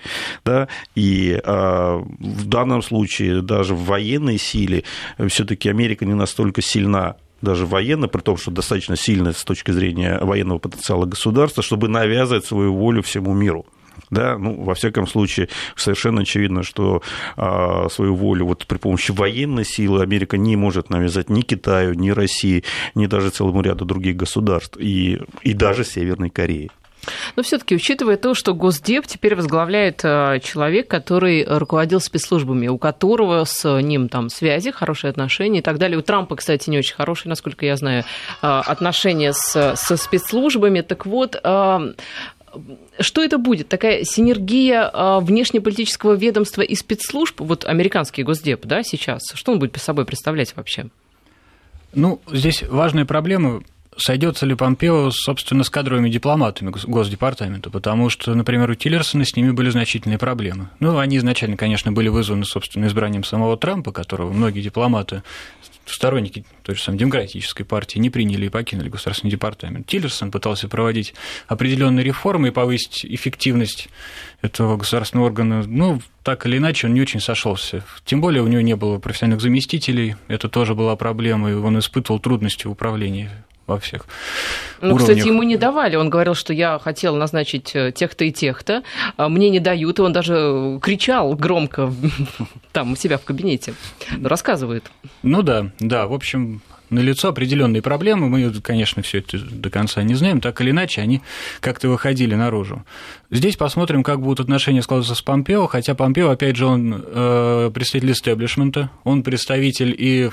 да, 0.45 0.67
и 0.95 1.39
а, 1.43 2.03
в 2.19 2.45
данном 2.47 2.81
случае 2.81 3.22
даже 3.31 3.75
в 3.75 3.85
военной 3.85 4.37
силе 4.37 4.83
все-таки 5.27 5.69
Америка 5.69 6.05
не 6.05 6.13
настолько 6.13 6.61
сильна 6.61 7.15
даже 7.41 7.65
военно, 7.65 8.07
при 8.07 8.21
том, 8.21 8.37
что 8.37 8.51
достаточно 8.51 8.95
сильно 8.95 9.33
с 9.33 9.43
точки 9.43 9.71
зрения 9.71 10.17
военного 10.21 10.59
потенциала 10.59 11.05
государства, 11.05 11.61
чтобы 11.61 11.89
навязывать 11.89 12.45
свою 12.45 12.73
волю 12.73 13.03
всему 13.03 13.33
миру. 13.33 13.65
Да, 14.09 14.37
ну, 14.37 14.63
во 14.63 14.73
всяком 14.75 15.07
случае, 15.07 15.49
совершенно 15.75 16.21
очевидно, 16.21 16.63
что 16.63 17.03
а, 17.35 17.89
свою 17.89 18.15
волю 18.15 18.47
вот 18.47 18.65
при 18.65 18.77
помощи 18.77 19.11
военной 19.11 19.65
силы 19.65 20.01
Америка 20.01 20.37
не 20.37 20.55
может 20.55 20.89
навязать 20.89 21.29
ни 21.29 21.41
Китаю, 21.41 21.93
ни 21.93 22.09
России, 22.09 22.63
ни 22.95 23.05
даже 23.07 23.29
целому 23.29 23.61
ряду 23.61 23.85
других 23.85 24.15
государств, 24.15 24.77
и, 24.79 25.19
и 25.41 25.53
даже 25.53 25.83
Северной 25.83 26.29
Кореи. 26.29 26.71
Но 27.35 27.43
все-таки, 27.43 27.75
учитывая 27.75 28.17
то, 28.17 28.33
что 28.33 28.53
Госдеп 28.53 29.07
теперь 29.07 29.35
возглавляет 29.35 30.01
э, 30.03 30.39
человек, 30.43 30.87
который 30.87 31.43
руководил 31.45 31.99
спецслужбами, 31.99 32.67
у 32.67 32.77
которого 32.77 33.43
с 33.45 33.81
ним 33.81 34.09
там 34.09 34.29
связи, 34.29 34.71
хорошие 34.71 35.09
отношения 35.09 35.59
и 35.59 35.61
так 35.61 35.77
далее. 35.77 35.97
У 35.97 36.01
Трампа, 36.01 36.35
кстати, 36.35 36.69
не 36.69 36.77
очень 36.77 36.95
хорошие, 36.95 37.29
насколько 37.29 37.65
я 37.65 37.75
знаю, 37.75 38.03
э, 38.41 38.47
отношения 38.47 39.33
с, 39.33 39.75
со 39.75 39.97
спецслужбами. 39.97 40.81
Так 40.81 41.05
вот, 41.05 41.39
э, 41.41 41.93
что 42.99 43.23
это 43.23 43.37
будет? 43.39 43.67
Такая 43.67 44.03
синергия 44.03 45.19
внешнеполитического 45.19 46.13
ведомства 46.13 46.61
и 46.61 46.75
спецслужб? 46.75 47.41
Вот 47.41 47.65
американский 47.65 48.21
госдеп, 48.21 48.65
да, 48.65 48.83
сейчас. 48.83 49.23
Что 49.33 49.53
он 49.53 49.59
будет 49.59 49.75
собой 49.77 50.05
представлять 50.05 50.55
вообще? 50.55 50.85
Ну, 51.95 52.21
здесь 52.31 52.63
важная 52.63 53.05
проблема 53.05 53.63
сойдется 53.97 54.45
ли 54.45 54.55
Помпео, 54.55 55.11
собственно, 55.11 55.63
с 55.63 55.69
кадровыми 55.69 56.09
дипломатами 56.09 56.71
Госдепартамента, 56.71 57.69
потому 57.69 58.09
что, 58.09 58.33
например, 58.33 58.69
у 58.69 58.75
Тиллерсона 58.75 59.25
с 59.25 59.35
ними 59.35 59.51
были 59.51 59.69
значительные 59.69 60.17
проблемы. 60.17 60.69
Ну, 60.79 60.97
они 60.97 61.17
изначально, 61.17 61.57
конечно, 61.57 61.91
были 61.91 62.09
вызваны, 62.09 62.45
собственно, 62.45 62.85
избранием 62.85 63.23
самого 63.23 63.57
Трампа, 63.57 63.91
которого 63.91 64.31
многие 64.31 64.61
дипломаты 64.61 65.23
сторонники 65.85 66.45
той 66.63 66.75
же 66.75 66.81
самой 66.81 66.97
демократической 66.97 67.63
партии 67.63 67.99
не 67.99 68.09
приняли 68.09 68.45
и 68.45 68.49
покинули 68.49 68.89
Государственный 68.89 69.31
департамент. 69.31 69.85
Тиллерсон 69.87 70.31
пытался 70.31 70.67
проводить 70.67 71.13
определенные 71.47 72.03
реформы 72.03 72.49
и 72.49 72.51
повысить 72.51 73.05
эффективность 73.05 73.89
этого 74.41 74.77
государственного 74.77 75.27
органа. 75.27 75.63
Ну, 75.65 76.01
так 76.23 76.45
или 76.45 76.57
иначе, 76.57 76.87
он 76.87 76.93
не 76.93 77.01
очень 77.01 77.19
сошелся. 77.19 77.83
Тем 78.05 78.21
более 78.21 78.43
у 78.43 78.47
него 78.47 78.61
не 78.61 78.75
было 78.75 78.99
профессиональных 78.99 79.41
заместителей. 79.41 80.15
Это 80.27 80.47
тоже 80.47 80.73
была 80.73 80.95
проблема, 80.95 81.51
и 81.51 81.53
он 81.53 81.77
испытывал 81.79 82.19
трудности 82.19 82.67
в 82.67 82.71
управлении 82.71 83.29
во 83.67 83.79
всех 83.79 84.05
Ну, 84.81 84.95
уровнях. 84.95 85.09
кстати, 85.09 85.27
ему 85.27 85.43
не 85.43 85.55
давали. 85.57 85.95
Он 85.95 86.09
говорил, 86.09 86.33
что 86.35 86.53
я 86.53 86.79
хотел 86.79 87.15
назначить 87.15 87.75
э, 87.75 87.91
тех-то 87.91 88.25
и 88.25 88.31
тех-то. 88.31 88.83
А 89.17 89.29
мне 89.29 89.49
не 89.49 89.59
дают, 89.59 89.99
и 89.99 90.01
он 90.01 90.11
даже 90.13 90.79
кричал 90.81 91.33
громко 91.35 91.93
там 92.73 92.93
у 92.93 92.95
себя 92.95 93.17
в 93.17 93.23
кабинете. 93.23 93.73
Рассказывает. 94.23 94.91
Ну 95.21 95.41
да, 95.43 95.67
да. 95.79 96.07
В 96.07 96.13
общем, 96.13 96.61
налицо 96.93 97.29
определенные 97.29 97.81
проблемы. 97.81 98.29
Мы, 98.29 98.53
конечно, 98.61 99.01
все 99.01 99.19
это 99.19 99.37
до 99.39 99.69
конца 99.69 100.03
не 100.03 100.15
знаем. 100.15 100.41
Так 100.41 100.61
или 100.61 100.71
иначе, 100.71 101.01
они 101.01 101.21
как-то 101.59 101.89
выходили 101.89 102.35
наружу. 102.35 102.85
Здесь 103.31 103.57
посмотрим, 103.57 104.03
как 104.03 104.21
будут 104.21 104.39
отношения 104.39 104.81
складываться 104.81 105.15
с 105.15 105.21
Помпео. 105.21 105.67
Хотя 105.67 105.95
Помпео, 105.95 106.29
опять 106.29 106.55
же, 106.55 106.65
он 106.65 107.03
э, 107.05 107.71
представитель 107.73 108.11
истеблишмента, 108.11 108.89
он 109.03 109.23
представитель 109.23 109.95
и 109.97 110.29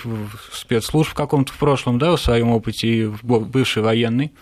спецслужб 0.52 1.10
в 1.10 1.14
каком-то 1.14 1.52
в 1.52 1.58
прошлом, 1.58 1.98
да, 1.98 2.14
в 2.14 2.20
своем 2.20 2.50
опыте, 2.50 2.88
и 2.88 3.06
бывший 3.22 3.82
военный. 3.82 4.32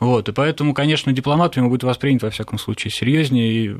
Вот, 0.00 0.28
и 0.28 0.32
поэтому, 0.32 0.74
конечно, 0.74 1.12
дипломат 1.12 1.56
ему 1.56 1.68
будет 1.68 1.84
воспринят, 1.84 2.22
во 2.22 2.30
всяком 2.30 2.58
случае, 2.58 2.90
серьезнее, 2.90 3.52
и 3.52 3.76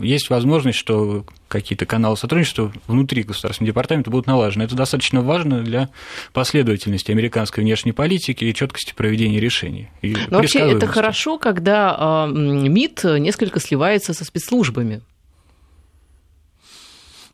есть 0.00 0.30
возможность, 0.30 0.78
что 0.78 1.24
какие-то 1.48 1.86
каналы 1.86 2.16
сотрудничества 2.16 2.72
внутри 2.86 3.22
государственного 3.22 3.72
департамента 3.72 4.10
будут 4.10 4.26
налажены. 4.26 4.62
Это 4.62 4.76
достаточно 4.76 5.20
важно 5.20 5.62
для 5.62 5.88
последовательности 6.32 7.10
американской 7.10 7.62
внешней 7.64 7.92
политики 7.92 8.44
и 8.44 8.54
четкости 8.54 8.94
проведения 8.94 9.40
решений. 9.40 9.88
Но 10.02 10.38
вообще 10.38 10.60
это 10.60 10.86
хорошо, 10.86 11.38
когда 11.38 11.94
а, 11.98 12.26
МИД 12.26 13.04
несколько 13.18 13.60
сливается 13.60 14.14
со 14.14 14.24
спецслужбами. 14.24 15.02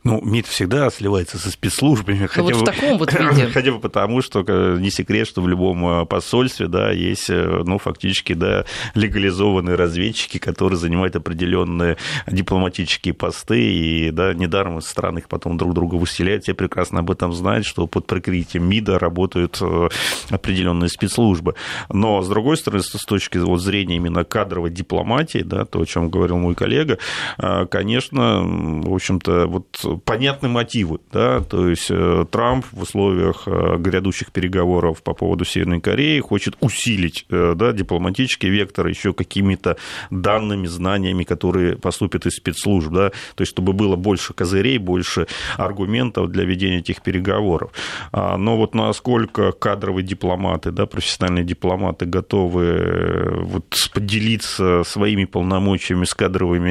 Ну, 0.06 0.20
МИД 0.22 0.46
всегда 0.46 0.88
сливается 0.90 1.36
со 1.36 1.50
спецслужбами. 1.50 2.20
Ну, 2.20 2.28
хотя 2.28 2.42
вот 2.42 2.52
бы, 2.52 2.58
в 2.60 2.64
таком 2.64 2.98
вот 2.98 3.12
виде. 3.12 3.48
Хотя 3.52 3.72
бы 3.72 3.80
потому, 3.80 4.22
что 4.22 4.44
э, 4.46 4.76
не 4.78 4.90
секрет, 4.90 5.26
что 5.26 5.42
в 5.42 5.48
любом 5.48 5.84
э, 5.84 6.06
посольстве 6.06 6.68
да, 6.68 6.92
есть, 6.92 7.28
э, 7.28 7.62
ну, 7.64 7.78
фактически, 7.78 8.32
да, 8.34 8.64
легализованные 8.94 9.74
разведчики, 9.74 10.38
которые 10.38 10.78
занимают 10.78 11.16
определенные 11.16 11.96
дипломатические 12.28 13.14
посты, 13.14 13.60
и, 13.60 14.10
да, 14.12 14.32
недаром 14.32 14.80
страны 14.80 15.18
их 15.18 15.28
потом 15.28 15.58
друг 15.58 15.74
друга 15.74 15.96
выселяют. 15.96 16.44
Все 16.44 16.54
прекрасно 16.54 17.00
об 17.00 17.10
этом 17.10 17.32
знают, 17.32 17.66
что 17.66 17.88
под 17.88 18.06
прикрытием 18.06 18.68
МИДа 18.68 19.00
работают 19.00 19.60
определенные 20.30 20.88
спецслужбы. 20.88 21.56
Но, 21.88 22.22
с 22.22 22.28
другой 22.28 22.58
стороны, 22.58 22.84
с 22.84 23.04
точки 23.04 23.38
вот, 23.38 23.60
зрения 23.60 23.96
именно 23.96 24.22
кадровой 24.22 24.70
дипломатии, 24.70 25.42
да, 25.44 25.64
то, 25.64 25.80
о 25.80 25.84
чем 25.84 26.10
говорил 26.10 26.38
мой 26.38 26.54
коллега, 26.54 26.98
конечно, 27.70 28.42
в 28.44 28.94
общем-то, 28.94 29.46
вот 29.46 29.66
понятны 30.04 30.48
мотивы, 30.48 31.00
да, 31.12 31.40
то 31.40 31.68
есть 31.68 31.90
э, 31.90 32.24
Трамп 32.30 32.64
в 32.72 32.82
условиях 32.82 33.42
э, 33.46 33.76
грядущих 33.78 34.32
переговоров 34.32 35.02
по 35.02 35.14
поводу 35.14 35.44
Северной 35.44 35.80
Кореи 35.80 36.20
хочет 36.20 36.56
усилить 36.60 37.26
э, 37.30 37.54
да, 37.56 37.72
дипломатический 37.72 38.48
вектор 38.48 38.86
еще 38.86 39.12
какими-то 39.12 39.76
данными, 40.10 40.66
знаниями, 40.66 41.24
которые 41.24 41.76
поступят 41.76 42.26
из 42.26 42.36
спецслужб, 42.36 42.92
да, 42.92 43.10
то 43.34 43.42
есть 43.42 43.52
чтобы 43.52 43.72
было 43.72 43.96
больше 43.96 44.34
козырей, 44.34 44.78
больше 44.78 45.26
аргументов 45.56 46.30
для 46.30 46.44
ведения 46.44 46.78
этих 46.78 47.02
переговоров. 47.02 47.70
А, 48.12 48.36
но 48.36 48.56
вот 48.56 48.74
насколько 48.74 49.52
кадровые 49.52 50.04
дипломаты, 50.04 50.70
да, 50.70 50.86
профессиональные 50.86 51.44
дипломаты 51.44 52.06
готовы 52.06 53.42
вот 53.42 53.90
поделиться 53.92 54.82
своими 54.84 55.24
полномочиями 55.24 56.04
с 56.04 56.14
кадровыми 56.14 56.66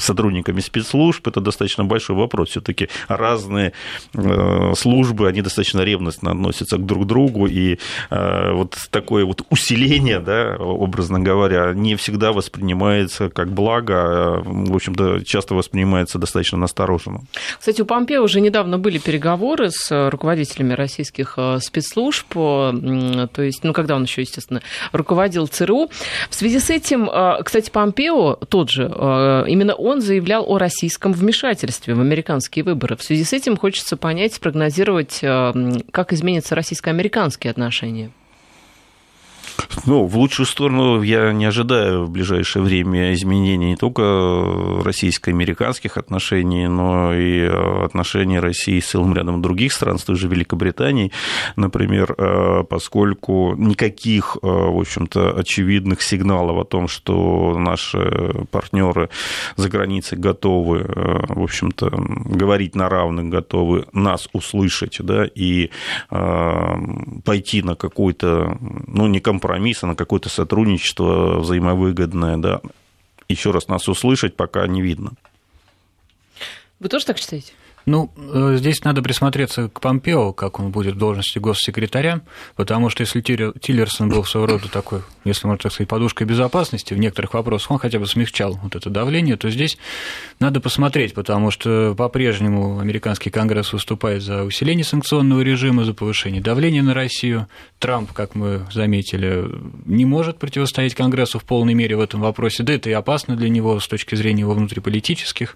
сотрудниками 0.00 0.60
спецслужб, 0.60 1.26
это 1.34 1.40
достаточно 1.40 1.84
большой 1.84 2.16
вопрос. 2.16 2.50
Все-таки 2.50 2.88
разные 3.08 3.72
э, 4.14 4.72
службы, 4.76 5.28
они 5.28 5.42
достаточно 5.42 5.80
ревностно 5.80 6.30
относятся 6.30 6.76
к 6.76 6.86
друг 6.86 7.06
другу, 7.06 7.46
и 7.46 7.78
э, 8.10 8.52
вот 8.52 8.76
такое 8.90 9.24
вот 9.24 9.42
усиление, 9.50 10.20
да, 10.20 10.56
образно 10.58 11.18
говоря, 11.18 11.72
не 11.74 11.96
всегда 11.96 12.32
воспринимается 12.32 13.30
как 13.30 13.52
благо, 13.52 13.94
а, 13.94 14.42
в 14.44 14.74
общем-то, 14.74 15.24
часто 15.24 15.54
воспринимается 15.54 16.18
достаточно 16.18 16.58
настороженно. 16.58 17.22
Кстати, 17.58 17.82
у 17.82 17.84
Помпео 17.84 18.22
уже 18.22 18.40
недавно 18.40 18.78
были 18.78 18.98
переговоры 18.98 19.70
с 19.70 20.10
руководителями 20.10 20.74
российских 20.74 21.34
э, 21.36 21.58
спецслужб, 21.60 22.32
то 22.34 23.42
есть, 23.42 23.64
ну, 23.64 23.72
когда 23.72 23.96
он 23.96 24.04
еще, 24.04 24.20
естественно, 24.20 24.62
руководил 24.92 25.46
ЦРУ. 25.46 25.90
В 26.30 26.34
связи 26.34 26.58
с 26.58 26.70
этим, 26.70 27.08
кстати, 27.44 27.70
Помпео, 27.70 28.36
тот 28.48 28.70
же, 28.70 28.84
именно 29.48 29.74
он 29.74 30.00
заявлял 30.00 30.44
о 30.46 30.58
российском 30.58 31.12
вмешательстве 31.24 31.94
в 31.94 32.00
американские 32.00 32.64
выборы. 32.64 32.96
В 32.96 33.02
связи 33.02 33.24
с 33.24 33.32
этим 33.32 33.56
хочется 33.56 33.96
понять, 33.96 34.34
спрогнозировать, 34.34 35.20
э, 35.22 35.52
как 35.90 36.12
изменятся 36.12 36.54
российско-американские 36.54 37.50
отношения. 37.50 38.10
Ну, 39.86 40.06
в 40.06 40.16
лучшую 40.16 40.46
сторону 40.46 41.02
я 41.02 41.32
не 41.32 41.44
ожидаю 41.44 42.04
в 42.04 42.10
ближайшее 42.10 42.62
время 42.62 43.12
изменений 43.14 43.70
не 43.70 43.76
только 43.76 44.82
российско-американских 44.84 45.96
отношений, 45.96 46.68
но 46.68 47.14
и 47.14 47.40
э, 47.40 47.84
отношений 47.84 48.38
России 48.38 48.80
с 48.80 48.86
целым 48.86 49.14
рядом 49.14 49.42
других 49.42 49.72
стран, 49.72 49.98
с 49.98 50.04
той 50.04 50.16
же 50.16 50.28
Великобританией, 50.28 51.12
например, 51.56 52.14
э, 52.16 52.64
поскольку 52.68 53.54
никаких, 53.56 54.36
э, 54.42 54.46
в 54.46 54.80
общем-то, 54.80 55.38
очевидных 55.38 56.02
сигналов 56.02 56.58
о 56.58 56.64
том, 56.64 56.88
что 56.88 57.58
наши 57.58 58.46
партнеры 58.50 59.08
за 59.56 59.68
границей 59.68 60.18
готовы, 60.18 60.84
в 61.28 61.42
общем-то, 61.42 61.90
говорить 62.26 62.74
на 62.74 62.88
равных, 62.88 63.28
готовы 63.28 63.86
нас 63.92 64.28
услышать, 64.32 64.98
да, 65.00 65.26
и 65.34 65.70
пойти 67.24 67.62
на 67.62 67.74
какой-то, 67.74 68.58
ну, 68.86 69.06
не 69.06 69.20
компромисс, 69.20 69.53
компромисса, 69.54 69.86
на 69.86 69.94
какое-то 69.94 70.28
сотрудничество 70.28 71.38
взаимовыгодное, 71.38 72.36
да, 72.36 72.60
еще 73.28 73.52
раз 73.52 73.68
нас 73.68 73.88
услышать 73.88 74.36
пока 74.36 74.66
не 74.66 74.82
видно. 74.82 75.12
Вы 76.80 76.88
тоже 76.88 77.06
так 77.06 77.18
считаете? 77.18 77.52
Ну, 77.86 78.10
э, 78.16 78.56
здесь 78.56 78.82
надо 78.82 79.02
присмотреться 79.02 79.68
к 79.68 79.80
Помпео, 79.80 80.32
как 80.32 80.58
он 80.58 80.70
будет 80.70 80.94
в 80.94 80.98
должности 80.98 81.38
госсекретаря, 81.38 82.22
потому 82.56 82.88
что 82.88 83.02
если 83.02 83.20
Тиллерсон 83.20 84.08
был 84.08 84.24
своего 84.24 84.46
рода 84.46 84.70
такой, 84.70 85.02
если 85.24 85.46
можно 85.46 85.62
так 85.62 85.72
сказать, 85.72 85.88
подушкой 85.88 86.26
безопасности 86.26 86.94
в 86.94 86.98
некоторых 86.98 87.34
вопросах, 87.34 87.72
он 87.72 87.78
хотя 87.78 87.98
бы 87.98 88.06
смягчал 88.06 88.58
вот 88.62 88.74
это 88.74 88.88
давление, 88.88 89.36
то 89.36 89.50
здесь 89.50 89.76
надо 90.40 90.60
посмотреть, 90.60 91.12
потому 91.12 91.50
что 91.50 91.94
по-прежнему 91.94 92.78
американский 92.80 93.30
конгресс 93.30 93.72
выступает 93.72 94.22
за 94.22 94.44
усиление 94.44 94.84
санкционного 94.84 95.42
режима, 95.42 95.84
за 95.84 95.92
повышение 95.92 96.40
давления 96.40 96.82
на 96.82 96.94
Россию. 96.94 97.48
Трамп, 97.78 98.12
как 98.12 98.34
мы 98.34 98.66
заметили, 98.72 99.44
не 99.84 100.06
может 100.06 100.38
противостоять 100.38 100.94
Конгрессу 100.94 101.38
в 101.38 101.44
полной 101.44 101.74
мере 101.74 101.96
в 101.96 102.00
этом 102.00 102.22
вопросе, 102.22 102.62
да 102.62 102.72
это 102.72 102.88
и 102.88 102.92
опасно 102.94 103.36
для 103.36 103.50
него 103.50 103.78
с 103.78 103.86
точки 103.86 104.14
зрения 104.14 104.40
его 104.40 104.54
внутриполитических 104.54 105.54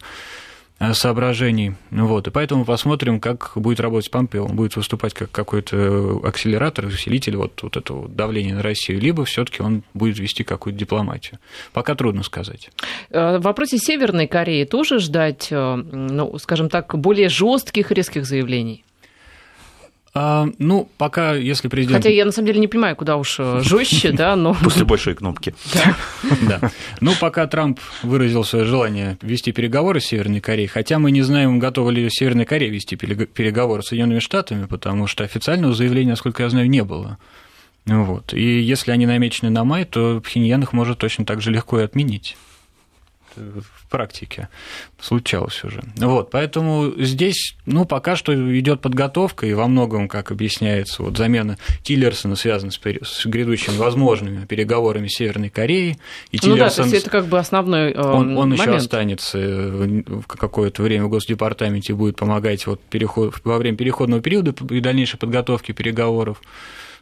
соображений. 0.93 1.75
Вот, 1.91 2.29
и 2.29 2.31
поэтому 2.31 2.65
посмотрим, 2.65 3.21
как 3.21 3.53
будет 3.57 3.81
работать 3.81 4.11
Помпео. 4.11 4.45
Он 4.45 4.55
будет 4.55 4.77
выступать 4.77 5.13
как 5.13 5.31
какой-то 5.31 6.21
акселератор, 6.25 6.87
усилитель 6.87 7.37
вот, 7.37 7.63
вот 7.63 7.77
этого 7.77 8.09
давления 8.09 8.55
на 8.55 8.63
Россию, 8.63 9.01
либо 9.01 9.25
все 9.25 9.45
таки 9.45 9.63
он 9.63 9.83
будет 9.95 10.19
вести 10.19 10.45
какую-то 10.45 10.79
дипломатию. 10.79 11.39
Пока 11.73 11.95
трудно 11.95 12.23
сказать. 12.23 12.71
Э, 13.11 13.39
в 13.39 13.43
вопросе 13.43 13.79
Северной 13.79 14.27
Кореи 14.27 14.65
тоже 14.65 15.01
ждать, 15.01 15.49
э, 15.51 15.75
ну, 15.75 16.39
скажем 16.39 16.69
так, 16.69 16.97
более 16.97 17.29
жестких 17.29 17.91
резких 17.91 18.25
заявлений? 18.25 18.85
А, 20.15 20.49
ну, 20.59 20.89
пока, 20.97 21.35
если 21.35 21.69
президент... 21.69 21.99
Хотя 21.99 22.11
я, 22.11 22.25
на 22.25 22.33
самом 22.33 22.47
деле, 22.47 22.61
не 22.61 22.67
понимаю, 22.67 22.97
куда 22.97 23.17
уж 23.17 23.37
э, 23.39 23.61
жестче, 23.63 24.13
да, 24.13 24.37
но... 24.37 24.55
После 24.65 24.85
большой 24.85 25.15
кнопки. 25.15 25.55
Да. 26.49 26.71
Ну, 27.01 27.13
пока 27.21 27.47
Трамп 27.47 27.79
выразил 28.03 28.43
свое 28.45 28.65
желание 28.65 29.19
вести 29.23 29.53
переговоры 29.53 30.01
с 30.01 30.07
Северной 30.07 30.41
Кореей, 30.41 30.69
хотя 30.69 30.99
мы 30.99 31.11
не 31.11 31.23
знаем, 31.23 31.59
готова 31.59 31.91
ли 31.91 32.09
Северная 32.11 32.47
Корея 32.47 32.71
вести 32.71 32.97
переговоры 32.97 33.83
с 33.83 33.89
Соединенными 33.89 34.19
Штатами, 34.19 34.67
потому 34.67 35.07
что 35.07 35.25
официального 35.25 35.75
заявления, 35.75 36.11
насколько 36.11 36.43
я 36.43 36.49
знаю, 36.49 36.69
не 36.69 36.83
было. 36.83 37.19
Вот. 37.87 38.35
И 38.35 38.61
если 38.61 38.91
они 38.91 39.07
намечены 39.07 39.51
на 39.51 39.65
май, 39.65 39.85
то 39.85 40.21
Пхеньян 40.21 40.63
их 40.63 40.73
может 40.73 40.99
точно 40.99 41.25
так 41.25 41.41
же 41.41 41.51
легко 41.51 41.81
и 41.81 41.85
отменить 41.85 42.37
в 43.37 43.89
практике 43.91 44.49
случалось 45.01 45.63
уже. 45.65 45.83
Вот, 45.97 46.31
поэтому 46.31 46.93
здесь, 46.99 47.57
ну, 47.67 47.85
пока 47.85 48.17
что 48.17 48.33
идет 48.59 48.81
подготовка, 48.81 49.47
и 49.47 49.55
во 49.55 49.67
многом, 49.67 50.09
как 50.09 50.31
объясняется, 50.31 51.03
вот 51.03 51.17
замена 51.17 51.59
Тиллерсона 51.83 52.37
связана 52.37 52.73
с, 52.73 52.79
с 52.79 53.27
грядущими 53.27 53.77
возможными 53.77 54.45
переговорами 54.45 55.09
Северной 55.09 55.51
Кореи. 55.51 55.99
И 56.31 56.39
Тиллерсон, 56.39 56.59
ну 56.59 56.65
да, 56.65 56.71
то 56.71 56.83
есть 56.83 57.07
это 57.07 57.11
как 57.11 57.27
бы 57.27 57.39
основной 57.39 57.93
э, 57.93 58.01
Он, 58.01 58.37
он 58.37 58.53
еще 58.53 58.75
останется 58.75 59.39
в 59.39 60.27
какое-то 60.27 60.83
время 60.83 61.05
в 61.05 61.11
Госдепартаменте 61.11 61.93
и 61.93 61.97
будет 61.97 62.17
помогать 62.17 62.67
вот 62.67 62.81
переход, 62.83 63.35
во 63.45 63.59
время 63.59 63.77
переходного 63.77 64.23
периода 64.23 64.55
и 64.71 64.81
дальнейшей 64.81 65.19
подготовки 65.19 65.73
переговоров. 65.73 66.41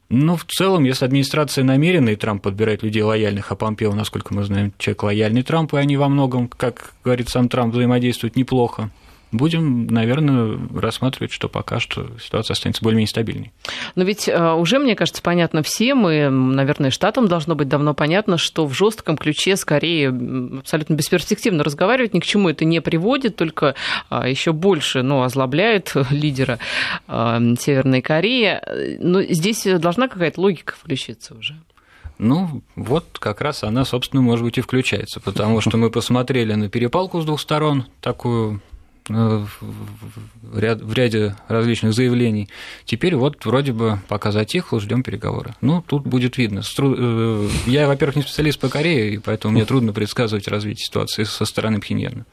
Ну, 0.09 0.37
в 0.37 0.45
целом, 0.45 0.85
если 0.85 1.05
администрация 1.05 1.65
намерена, 1.65 2.11
и 2.11 2.17
Трамп 2.17 2.43
подбирает 2.43 2.85
людей 2.85 3.03
лояльных, 3.03 3.51
а 3.51 3.57
Помпео, 3.57 3.93
насколько 3.93 4.33
мы 4.35 4.45
знаем, 4.45 4.73
человек 4.79 5.03
лояльный 5.03 5.43
Трампу, 5.43 5.77
и 5.77 5.81
они 5.81 5.97
во 5.97 6.09
многом, 6.09 6.47
как 6.47 6.93
говорит 7.03 7.29
сам 7.29 7.49
Трамп, 7.49 7.75
взаимодействуют 7.75 8.37
неплохо, 8.37 8.91
будем, 9.33 9.87
наверное, 9.87 10.59
рассматривать, 10.75 11.33
что 11.33 11.49
пока 11.49 11.81
что 11.81 12.09
ситуация 12.23 12.55
останется 12.55 12.83
более-менее 12.83 13.09
стабильной. 13.09 13.53
Но 13.95 14.05
ведь 14.05 14.29
э, 14.29 14.53
уже, 14.53 14.79
мне 14.79 14.95
кажется, 14.95 15.23
понятно 15.23 15.63
всем, 15.63 16.09
и, 16.09 16.29
наверное, 16.29 16.91
штатам 16.91 17.29
должно 17.29 17.55
быть 17.55 17.69
давно 17.69 17.95
понятно, 17.95 18.39
что 18.39 18.67
в 18.67 18.75
жестком 18.75 19.17
ключе 19.17 19.57
скорее 19.57 20.09
абсолютно 20.59 20.95
бесперспективно 20.95 21.65
разговаривать, 21.65 22.15
ни 22.15 22.21
к 22.21 22.25
чему 22.25 22.49
это 22.49 22.65
не 22.65 22.81
приводит, 22.81 23.37
только 23.37 23.75
а, 24.09 24.29
еще 24.29 24.53
больше 24.53 25.03
ну, 25.03 25.23
озлобляет 25.23 25.93
лидера 26.11 26.59
э, 27.09 27.55
Северной 27.59 28.03
Кореи. 28.03 28.61
Но 29.01 29.23
здесь 29.23 29.65
должна 29.65 30.09
какая-то 30.09 30.41
логика 30.41 30.75
включиться 30.77 31.35
уже. 31.35 31.57
Ну, 32.19 32.63
вот 32.77 33.19
как 33.19 33.41
раз 33.41 33.63
она, 33.63 33.85
собственно, 33.85 34.23
может 34.23 34.45
быть, 34.45 34.59
и 34.59 34.63
включается, 34.63 35.21
потому 35.21 35.61
что 35.63 35.77
мы 35.77 35.91
посмотрели 35.91 36.55
на 36.55 36.69
перепалку 36.69 37.21
с 37.21 37.25
двух 37.25 37.41
сторон, 37.41 37.87
такую 38.01 38.61
в, 39.09 39.49
ряд, 40.59 40.81
в 40.81 40.93
ряде 40.93 41.37
различных 41.49 41.93
заявлений. 41.93 42.49
Теперь 42.85 43.17
вот 43.17 43.45
вроде 43.45 43.73
бы 43.73 44.01
пока 44.09 44.33
затихло, 44.33 44.81
ждем 44.81 45.03
переговоры. 45.03 45.55
Ну, 45.61 45.83
тут 45.87 46.07
будет 46.07 46.39
видно. 46.39 46.63
Э, 46.79 47.49
я, 47.67 47.87
во-первых, 47.87 48.17
не 48.17 48.23
специалист 48.23 48.59
по 48.59 48.69
Корее, 48.69 49.15
и 49.15 49.19
поэтому 49.19 49.55
мне 49.55 49.65
трудно 49.65 49.93
предсказывать 49.93 50.49
развитие 50.49 50.85
ситуации 50.87 51.25
со 51.25 51.45
стороны 51.45 51.81
Пхеньяна. 51.81 52.27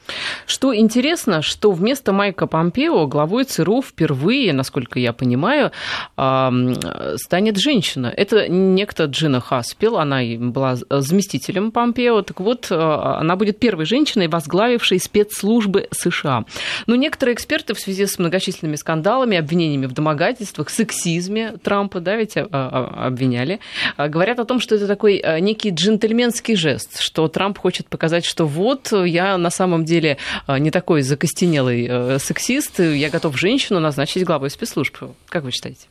Что 0.45 0.75
интересно, 0.75 1.41
что 1.41 1.71
вместо 1.71 2.11
Майка 2.11 2.47
Помпео 2.47 3.07
главой 3.07 3.43
ЦРУ 3.43 3.81
впервые, 3.81 4.53
насколько 4.53 4.99
я 4.99 5.13
понимаю, 5.13 5.71
станет 6.15 7.57
женщина. 7.57 8.07
Это 8.07 8.47
некто 8.47 9.05
Джина 9.05 9.39
Хаспел, 9.39 9.97
она 9.97 10.21
была 10.37 10.75
заместителем 10.75 11.71
Помпео. 11.71 12.21
Так 12.21 12.39
вот, 12.39 12.67
э, 12.71 12.75
она 12.75 13.35
будет 13.35 13.59
первой 13.59 13.85
женщиной, 13.85 14.27
возглавившей 14.27 14.99
спецслужбы 14.99 15.87
США. 15.91 16.45
Но 16.87 16.95
некоторые 16.95 17.35
эксперты 17.35 17.73
в 17.73 17.79
связи 17.79 18.05
с 18.05 18.19
многочисленными 18.19 18.75
скандалами, 18.75 19.37
обвинениями 19.37 19.85
в 19.85 19.93
домогательствах, 19.93 20.69
сексизме 20.69 21.53
Трампа, 21.63 21.99
да, 21.99 22.15
ведь 22.15 22.37
а, 22.37 22.47
а, 22.51 23.07
обвиняли, 23.07 23.59
а, 23.97 24.07
говорят 24.07 24.39
о 24.39 24.45
том, 24.45 24.59
что 24.59 24.75
это 24.75 24.87
такой 24.87 25.23
некий 25.39 25.69
джентльменский 25.69 26.55
жест, 26.55 26.99
что 26.99 27.27
Трамп 27.27 27.57
хочет 27.57 27.87
показать, 27.87 28.25
что 28.25 28.45
вот 28.45 28.91
я 28.91 29.37
на 29.37 29.49
самом 29.49 29.85
деле 29.85 30.17
не 30.47 30.71
такой 30.71 31.01
закостенелый 31.01 32.19
сексист, 32.19 32.79
я 32.79 33.09
готов 33.09 33.37
женщину 33.37 33.79
назначить 33.79 34.23
главой 34.23 34.49
спецслужб. 34.49 34.97
Как 35.29 35.43
вы 35.43 35.51
считаете? 35.51 35.87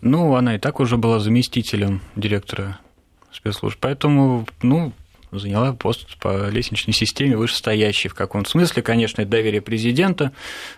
Ну, 0.00 0.34
она 0.34 0.56
и 0.56 0.58
так 0.58 0.80
уже 0.80 0.96
была 0.96 1.20
заместителем 1.20 2.02
директора 2.16 2.78
спецслужб, 3.32 3.78
поэтому, 3.80 4.46
ну, 4.62 4.92
заняла 5.32 5.72
пост 5.72 6.18
по 6.18 6.48
лестничной 6.48 6.94
системе 6.94 7.36
вышестоящий 7.36 8.08
в 8.08 8.14
каком-то 8.14 8.50
смысле. 8.50 8.82
Конечно, 8.82 9.22
это 9.22 9.30
доверие 9.30 9.60
президента, 9.60 10.32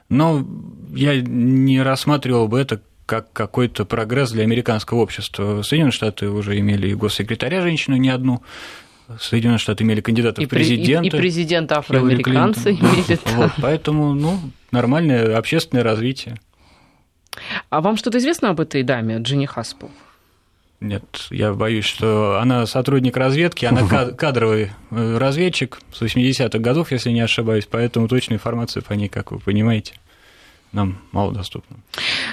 но 0.08 0.46
я 0.94 1.20
не 1.20 1.82
рассматривал 1.82 2.48
бы 2.48 2.60
это 2.60 2.80
как 3.06 3.32
какой-то 3.32 3.84
прогресс 3.84 4.30
для 4.30 4.44
американского 4.44 4.98
общества. 5.00 5.62
Соединенные 5.62 5.92
Штаты 5.92 6.30
уже 6.30 6.58
имели 6.58 6.88
и 6.88 6.94
госсекретаря 6.94 7.60
женщину 7.60 7.96
не 7.96 8.08
одну, 8.08 8.42
Соединенные 9.20 9.58
Штаты 9.58 9.84
имели 9.84 10.00
кандидата 10.00 10.40
в 10.40 10.48
президенты. 10.48 11.06
И, 11.06 11.08
и 11.08 11.10
президента 11.10 11.78
афроамериканцы 11.78 12.70
имели. 12.72 13.18
Вот, 13.34 13.52
поэтому, 13.60 14.14
ну, 14.14 14.38
нормальное 14.70 15.36
общественное 15.36 15.84
развитие. 15.84 16.40
А 17.68 17.80
вам 17.80 17.96
что-то 17.96 18.18
известно 18.18 18.50
об 18.50 18.60
этой 18.60 18.82
даме, 18.82 19.18
Джинни 19.18 19.46
Хаспел? 19.46 19.90
Нет, 20.84 21.28
я 21.30 21.54
боюсь, 21.54 21.86
что 21.86 22.38
она 22.42 22.66
сотрудник 22.66 23.16
разведки, 23.16 23.64
она 23.64 23.86
кадровый 24.18 24.72
э, 24.90 25.16
разведчик 25.16 25.80
с 25.90 26.02
80-х 26.02 26.58
годов, 26.58 26.92
если 26.92 27.10
не 27.10 27.22
ошибаюсь, 27.22 27.66
поэтому 27.70 28.06
точную 28.06 28.36
информацию 28.36 28.82
по 28.82 28.92
ней, 28.92 29.08
как 29.08 29.32
вы 29.32 29.38
понимаете, 29.38 29.94
нам 30.74 30.98
мало 31.12 31.32
доступно. 31.32 31.76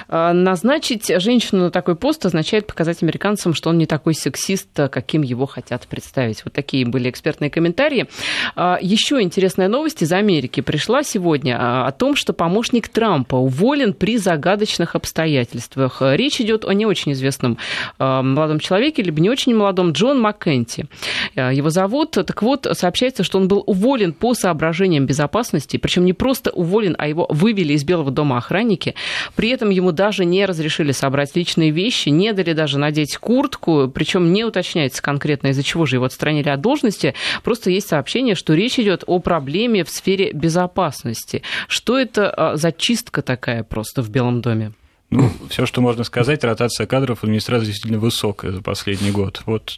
А, 0.08 0.32
назначить 0.32 1.10
женщину 1.20 1.62
на 1.62 1.70
такой 1.70 1.94
пост 1.94 2.26
означает 2.26 2.66
показать 2.66 3.02
американцам, 3.02 3.54
что 3.54 3.70
он 3.70 3.78
не 3.78 3.86
такой 3.86 4.14
сексист, 4.14 4.68
каким 4.90 5.22
его 5.22 5.46
хотят 5.46 5.86
представить. 5.86 6.44
Вот 6.44 6.52
такие 6.52 6.84
были 6.84 7.08
экспертные 7.08 7.50
комментарии. 7.50 8.08
А, 8.56 8.78
Еще 8.80 9.22
интересная 9.22 9.68
новость 9.68 10.02
из 10.02 10.12
Америки 10.12 10.60
пришла 10.60 11.04
сегодня 11.04 11.56
а, 11.58 11.86
о 11.86 11.92
том, 11.92 12.16
что 12.16 12.32
помощник 12.32 12.88
Трампа 12.88 13.36
уволен 13.36 13.94
при 13.94 14.18
загадочных 14.18 14.96
обстоятельствах. 14.96 16.02
Речь 16.02 16.40
идет 16.40 16.64
о 16.64 16.72
не 16.72 16.84
очень 16.84 17.12
известном 17.12 17.58
молодом 17.98 18.58
человеке, 18.58 19.02
либо 19.02 19.20
не 19.20 19.30
очень 19.30 19.54
молодом, 19.54 19.92
Джон 19.92 20.20
Маккенти. 20.20 20.86
Его 21.34 21.70
зовут. 21.70 22.12
Так 22.12 22.42
вот, 22.42 22.66
сообщается, 22.72 23.22
что 23.22 23.38
он 23.38 23.48
был 23.48 23.62
уволен 23.66 24.12
по 24.12 24.34
соображениям 24.34 25.06
безопасности, 25.06 25.76
причем 25.76 26.04
не 26.04 26.12
просто 26.12 26.50
уволен, 26.50 26.96
а 26.98 27.06
его 27.06 27.26
вывели 27.30 27.74
из 27.74 27.84
Белого 27.84 28.10
дома 28.10 28.31
охранники. 28.36 28.94
При 29.34 29.50
этом 29.50 29.70
ему 29.70 29.92
даже 29.92 30.24
не 30.24 30.44
разрешили 30.46 30.92
собрать 30.92 31.34
личные 31.34 31.70
вещи, 31.70 32.08
не 32.08 32.32
дали 32.32 32.52
даже 32.52 32.78
надеть 32.78 33.16
куртку, 33.16 33.88
причем 33.88 34.32
не 34.32 34.44
уточняется 34.44 35.02
конкретно, 35.02 35.48
из-за 35.48 35.62
чего 35.62 35.86
же 35.86 35.96
его 35.96 36.04
отстранили 36.04 36.48
от 36.48 36.60
должности. 36.60 37.14
Просто 37.42 37.70
есть 37.70 37.88
сообщение, 37.88 38.34
что 38.34 38.54
речь 38.54 38.78
идет 38.78 39.04
о 39.06 39.18
проблеме 39.18 39.84
в 39.84 39.90
сфере 39.90 40.32
безопасности. 40.32 41.42
Что 41.68 41.98
это 41.98 42.30
а, 42.30 42.56
за 42.56 42.72
чистка 42.72 43.22
такая 43.22 43.62
просто 43.62 44.02
в 44.02 44.10
Белом 44.10 44.40
доме? 44.40 44.72
Ну, 45.10 45.30
все, 45.50 45.66
что 45.66 45.82
можно 45.82 46.04
сказать, 46.04 46.42
ротация 46.42 46.86
кадров 46.86 47.20
в 47.20 47.24
администрации 47.24 47.66
действительно 47.66 47.98
высокая 47.98 48.50
за 48.50 48.62
последний 48.62 49.10
год. 49.10 49.42
Вот 49.44 49.76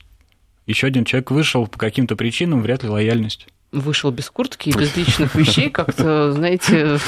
еще 0.66 0.86
один 0.86 1.04
человек 1.04 1.30
вышел 1.32 1.66
по 1.66 1.78
каким-то 1.78 2.14
причинам, 2.14 2.62
вряд 2.62 2.84
ли 2.84 2.88
лояльность. 2.88 3.48
Вышел 3.72 4.12
без 4.12 4.30
куртки 4.30 4.68
и 4.68 4.72
без 4.72 4.96
личных 4.96 5.34
вещей, 5.34 5.70
как-то, 5.70 6.32
знаете, 6.32 6.98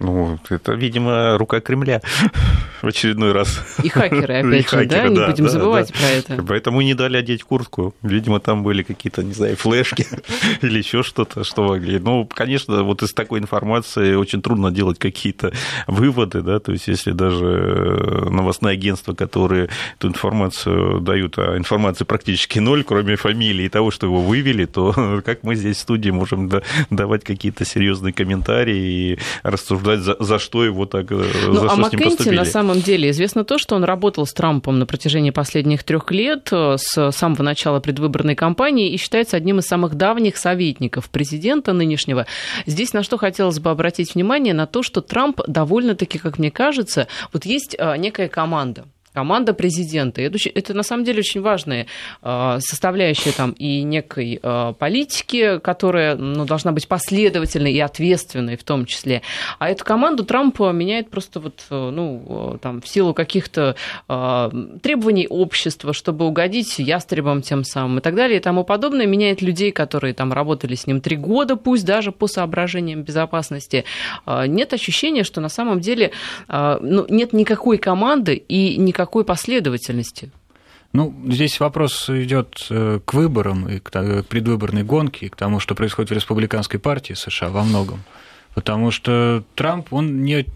Ну, 0.00 0.38
это, 0.48 0.72
видимо, 0.72 1.38
рука 1.38 1.60
Кремля 1.60 2.00
в 2.82 2.86
очередной 2.86 3.32
раз. 3.32 3.78
И 3.82 3.88
хакеры, 3.88 4.34
опять 4.38 4.60
и 4.60 4.62
же, 4.62 4.68
хакеры, 4.68 4.88
да? 4.88 5.08
Не 5.08 5.16
да, 5.16 5.30
будем 5.30 5.44
да, 5.44 5.50
забывать 5.50 5.92
да. 5.92 5.98
про 5.98 6.08
это. 6.08 6.42
Поэтому 6.42 6.80
не 6.80 6.94
дали 6.94 7.16
одеть 7.16 7.44
куртку. 7.44 7.94
Видимо, 8.02 8.40
там 8.40 8.64
были 8.64 8.82
какие-то, 8.82 9.22
не 9.22 9.32
знаю, 9.32 9.56
флешки 9.56 10.06
или 10.62 10.78
еще 10.78 11.02
что-то, 11.02 11.44
что 11.44 11.62
могли. 11.62 11.98
Ну, 12.00 12.26
конечно, 12.26 12.82
вот 12.82 13.02
из 13.02 13.14
такой 13.14 13.38
информации 13.38 14.14
очень 14.14 14.42
трудно 14.42 14.72
делать 14.72 14.98
какие-то 14.98 15.52
выводы, 15.86 16.42
да, 16.42 16.58
то 16.58 16.72
есть 16.72 16.88
если 16.88 17.12
даже 17.12 18.26
новостные 18.30 18.74
агентства, 18.74 19.14
которые 19.14 19.68
эту 19.98 20.08
информацию 20.08 21.00
дают, 21.00 21.38
а 21.38 21.56
информации 21.56 22.04
практически 22.04 22.58
ноль, 22.58 22.82
кроме 22.82 23.16
фамилии 23.16 23.66
и 23.66 23.68
того, 23.68 23.90
что 23.90 24.06
его 24.06 24.20
вывели, 24.20 24.64
то 24.64 25.22
как 25.24 25.44
мы 25.44 25.54
здесь 25.54 25.76
в 25.76 25.80
студии 25.80 26.10
можем 26.10 26.50
давать 26.90 27.22
какие-то 27.22 27.64
серьезные 27.64 28.12
комментарии 28.12 29.12
и 29.12 29.18
рассуждать 29.42 29.83
обсуждать, 29.84 30.00
за, 30.00 30.24
за 30.24 30.38
что 30.38 30.64
его 30.64 30.86
так, 30.86 31.10
э, 31.12 31.24
ну, 31.46 31.54
за 31.54 31.66
а 31.66 31.68
что 31.70 31.80
Маккенти, 31.80 31.88
с 31.88 31.92
ним 31.92 32.10
поступили. 32.10 32.36
на 32.36 32.44
самом 32.44 32.80
деле 32.80 33.10
известно 33.10 33.44
то, 33.44 33.58
что 33.58 33.76
он 33.76 33.84
работал 33.84 34.26
с 34.26 34.32
Трампом 34.32 34.78
на 34.78 34.86
протяжении 34.86 35.30
последних 35.30 35.84
трех 35.84 36.10
лет, 36.10 36.48
э, 36.52 36.76
с 36.78 37.12
самого 37.12 37.42
начала 37.42 37.80
предвыборной 37.80 38.34
кампании, 38.34 38.90
и 38.90 38.96
считается 38.96 39.36
одним 39.36 39.58
из 39.58 39.66
самых 39.66 39.94
давних 39.94 40.36
советников 40.36 41.10
президента 41.10 41.72
нынешнего. 41.72 42.26
Здесь 42.66 42.92
на 42.92 43.02
что 43.02 43.16
хотелось 43.18 43.58
бы 43.58 43.70
обратить 43.70 44.14
внимание, 44.14 44.54
на 44.54 44.66
то, 44.66 44.82
что 44.82 45.00
Трамп 45.00 45.40
довольно-таки, 45.46 46.18
как 46.18 46.38
мне 46.38 46.50
кажется, 46.50 47.08
вот 47.32 47.44
есть 47.44 47.76
э, 47.78 47.96
некая 47.96 48.28
команда, 48.28 48.84
команда 49.14 49.54
президента. 49.54 50.20
Это, 50.20 50.36
это 50.52 50.74
на 50.74 50.82
самом 50.82 51.04
деле 51.04 51.20
очень 51.20 51.40
важная 51.40 51.86
а, 52.20 52.58
составляющая 52.60 53.30
там 53.30 53.52
и 53.52 53.82
некой 53.82 54.40
а, 54.42 54.72
политики, 54.72 55.60
которая 55.60 56.16
ну, 56.16 56.44
должна 56.44 56.72
быть 56.72 56.88
последовательной 56.88 57.72
и 57.72 57.80
ответственной 57.80 58.56
в 58.56 58.64
том 58.64 58.86
числе. 58.86 59.22
А 59.60 59.70
эту 59.70 59.84
команду 59.84 60.24
Трамп 60.24 60.58
меняет 60.58 61.10
просто 61.10 61.40
вот, 61.40 61.64
ну, 61.70 62.58
там, 62.60 62.80
в 62.80 62.88
силу 62.88 63.14
каких-то 63.14 63.76
а, 64.08 64.50
требований 64.82 65.28
общества, 65.28 65.92
чтобы 65.92 66.26
угодить 66.26 66.78
ястребам 66.80 67.40
тем 67.40 67.62
самым 67.62 67.98
и 67.98 68.00
так 68.00 68.16
далее 68.16 68.38
и 68.38 68.42
тому 68.42 68.64
подобное. 68.64 69.06
Меняет 69.06 69.42
людей, 69.42 69.70
которые 69.70 70.12
там 70.14 70.32
работали 70.32 70.74
с 70.74 70.88
ним 70.88 71.00
три 71.00 71.16
года, 71.16 71.54
пусть 71.54 71.86
даже 71.86 72.10
по 72.10 72.26
соображениям 72.26 73.02
безопасности. 73.02 73.84
Нет 74.26 74.72
ощущения, 74.72 75.22
что 75.22 75.40
на 75.40 75.48
самом 75.48 75.80
деле 75.80 76.10
ну, 76.48 77.06
нет 77.08 77.32
никакой 77.32 77.78
команды 77.78 78.34
и 78.34 78.76
никакой 78.76 79.03
какой 79.06 79.24
последовательности? 79.24 80.30
Ну, 80.92 81.14
здесь 81.28 81.58
вопрос 81.58 82.08
идет 82.08 82.66
э, 82.70 83.00
к 83.04 83.14
выборам 83.14 83.68
и 83.68 83.80
к 83.80 83.90
предвыборной 84.22 84.84
гонке, 84.84 85.26
и 85.26 85.28
к 85.28 85.36
тому, 85.36 85.58
что 85.58 85.74
происходит 85.74 86.10
в 86.10 86.14
республиканской 86.14 86.78
партии 86.78 87.14
США 87.14 87.48
во 87.48 87.64
многом. 87.64 88.04
Потому 88.54 88.92
что 88.92 89.42
Трамп, 89.56 89.92
он 89.92 90.22
не 90.22 90.46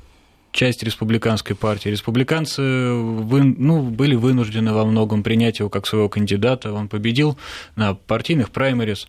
часть 0.52 0.82
республиканской 0.82 1.56
партии. 1.56 1.88
Республиканцы 1.88 2.62
вы, 2.62 3.42
ну, 3.42 3.82
были 3.82 4.14
вынуждены 4.14 4.72
во 4.72 4.84
многом 4.84 5.22
принять 5.22 5.58
его 5.58 5.68
как 5.68 5.86
своего 5.86 6.08
кандидата. 6.08 6.72
Он 6.72 6.88
победил 6.88 7.36
на 7.76 7.94
партийных 7.94 8.50
праймерис. 8.50 9.08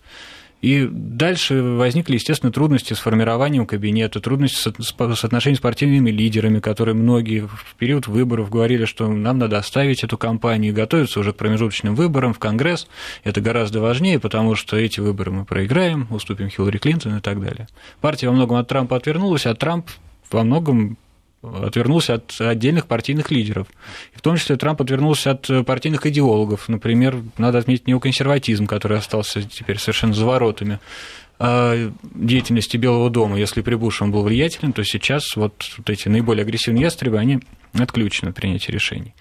И 0.62 0.88
дальше 0.92 1.62
возникли, 1.62 2.16
естественно, 2.16 2.52
трудности 2.52 2.94
с 2.94 3.00
формированием 3.00 3.66
кабинета, 3.66 4.20
трудности 4.20 4.58
с 4.58 5.24
отношением 5.24 5.58
с 5.58 5.62
партийными 5.62 6.10
лидерами, 6.10 6.60
которые 6.60 6.96
многие 6.96 7.48
в 7.48 7.76
период 7.78 8.08
выборов 8.08 8.50
говорили, 8.50 8.84
что 8.86 9.08
нам 9.08 9.38
надо 9.38 9.58
оставить 9.58 10.04
эту 10.04 10.18
кампанию 10.18 10.74
готовиться 10.74 11.22
уже 11.22 11.32
к 11.32 11.38
промежуточным 11.38 11.96
выборам 11.96 12.34
в 12.34 12.40
Конгресс. 12.40 12.88
Это 13.24 13.40
гораздо 13.40 13.80
важнее, 13.80 14.20
потому 14.20 14.56
что 14.56 14.76
эти 14.76 15.00
выборы 15.00 15.32
мы 15.32 15.46
проиграем, 15.46 16.08
уступим 16.10 16.50
Хиллари 16.50 16.78
Клинтон 16.78 17.18
и 17.18 17.22
так 17.22 17.40
далее. 17.42 17.68
Партия 18.02 18.28
во 18.28 18.34
многом 18.34 18.58
от 18.58 18.68
Трампа 18.68 18.98
отвернулась, 18.98 19.46
а 19.46 19.56
Трамп 19.56 19.90
во 20.30 20.44
многом 20.44 20.98
отвернулся 21.42 22.16
от 22.16 22.36
отдельных 22.40 22.88
партийных 22.88 23.32
лидеров. 23.32 23.68
И 24.14 24.18
в 24.18 24.22
том 24.22 24.38
числе 24.38 24.58
Трамп 24.58 24.82
отвернулся 24.82 25.32
от 25.32 25.50
партийных 25.66 26.06
идеологов. 26.06 26.68
Например, 26.68 27.22
надо 27.38 27.60
отметить 27.60 27.88
неоконсерватизм, 27.88 28.68
который 28.68 28.98
остался 28.98 29.42
теперь 29.44 29.78
совершенно 29.78 30.14
за 30.14 30.26
воротами 30.26 30.80
а 31.42 31.90
деятельности 32.04 32.76
Белого 32.76 33.10
дома. 33.10 33.40
Если 33.40 33.62
при 33.62 33.76
Буше 33.76 34.04
он 34.04 34.12
был 34.12 34.24
влиятелен, 34.24 34.74
то 34.74 34.84
сейчас 34.84 35.38
вот, 35.38 35.54
вот 35.78 35.90
эти 35.90 36.10
наиболее 36.10 36.44
агрессивные 36.44 36.82
ястребы, 36.82 37.18
они 37.18 37.40
отключены 37.72 38.30
от 38.30 38.36
принятия 38.36 38.74
решений. 38.74 39.14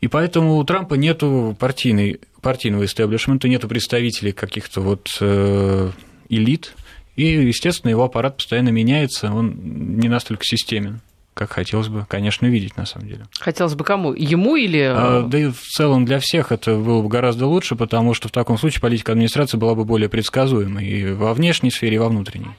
И 0.00 0.08
поэтому 0.08 0.56
у 0.56 0.64
Трампа 0.64 0.94
нету 0.94 1.56
партийной, 1.60 2.18
партийного 2.40 2.84
истеблишмента, 2.84 3.48
нету 3.48 3.68
представителей 3.68 4.32
каких-то 4.32 4.80
вот 4.80 5.06
э, 5.20 5.92
элит, 6.28 6.74
и, 7.14 7.26
естественно, 7.26 7.90
его 7.90 8.02
аппарат 8.02 8.38
постоянно 8.38 8.70
меняется, 8.70 9.32
он 9.32 9.54
не 9.98 10.08
настолько 10.08 10.44
системен 10.44 11.00
как 11.34 11.50
хотелось 11.50 11.88
бы, 11.88 12.04
конечно, 12.08 12.46
видеть 12.46 12.76
на 12.76 12.86
самом 12.86 13.08
деле. 13.08 13.24
Хотелось 13.40 13.74
бы 13.74 13.84
кому? 13.84 14.12
Ему 14.12 14.56
или... 14.56 14.82
А, 14.82 15.22
да 15.22 15.38
и 15.38 15.46
в 15.46 15.60
целом 15.60 16.04
для 16.04 16.18
всех 16.18 16.52
это 16.52 16.76
было 16.76 17.02
бы 17.02 17.08
гораздо 17.08 17.46
лучше, 17.46 17.74
потому 17.74 18.14
что 18.14 18.28
в 18.28 18.32
таком 18.32 18.58
случае 18.58 18.80
политика 18.80 19.12
администрации 19.12 19.56
была 19.56 19.74
бы 19.74 19.84
более 19.84 20.08
предсказуемой 20.08 20.86
и 20.86 21.12
во 21.12 21.32
внешней 21.34 21.70
сфере, 21.70 21.96
и 21.96 21.98
во 21.98 22.08
внутренней. 22.08 22.50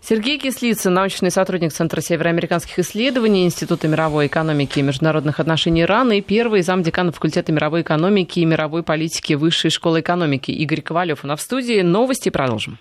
Сергей 0.00 0.38
Кислицын, 0.38 0.94
научный 0.94 1.30
сотрудник 1.30 1.72
Центра 1.72 2.00
североамериканских 2.00 2.78
исследований 2.78 3.44
Института 3.44 3.88
мировой 3.88 4.28
экономики 4.28 4.78
и 4.78 4.82
международных 4.82 5.40
отношений 5.40 5.84
РАН 5.84 6.12
и 6.12 6.20
первый 6.20 6.62
замдекана 6.62 7.12
факультета 7.12 7.52
мировой 7.52 7.82
экономики 7.82 8.38
и 8.38 8.44
мировой 8.44 8.82
политики 8.82 9.34
Высшей 9.34 9.70
школы 9.70 10.00
экономики 10.00 10.50
Игорь 10.50 10.80
Ковалев. 10.80 11.24
У 11.24 11.26
нас 11.26 11.40
в 11.40 11.42
студии 11.42 11.80
новости 11.80 12.28
продолжим. 12.28 12.78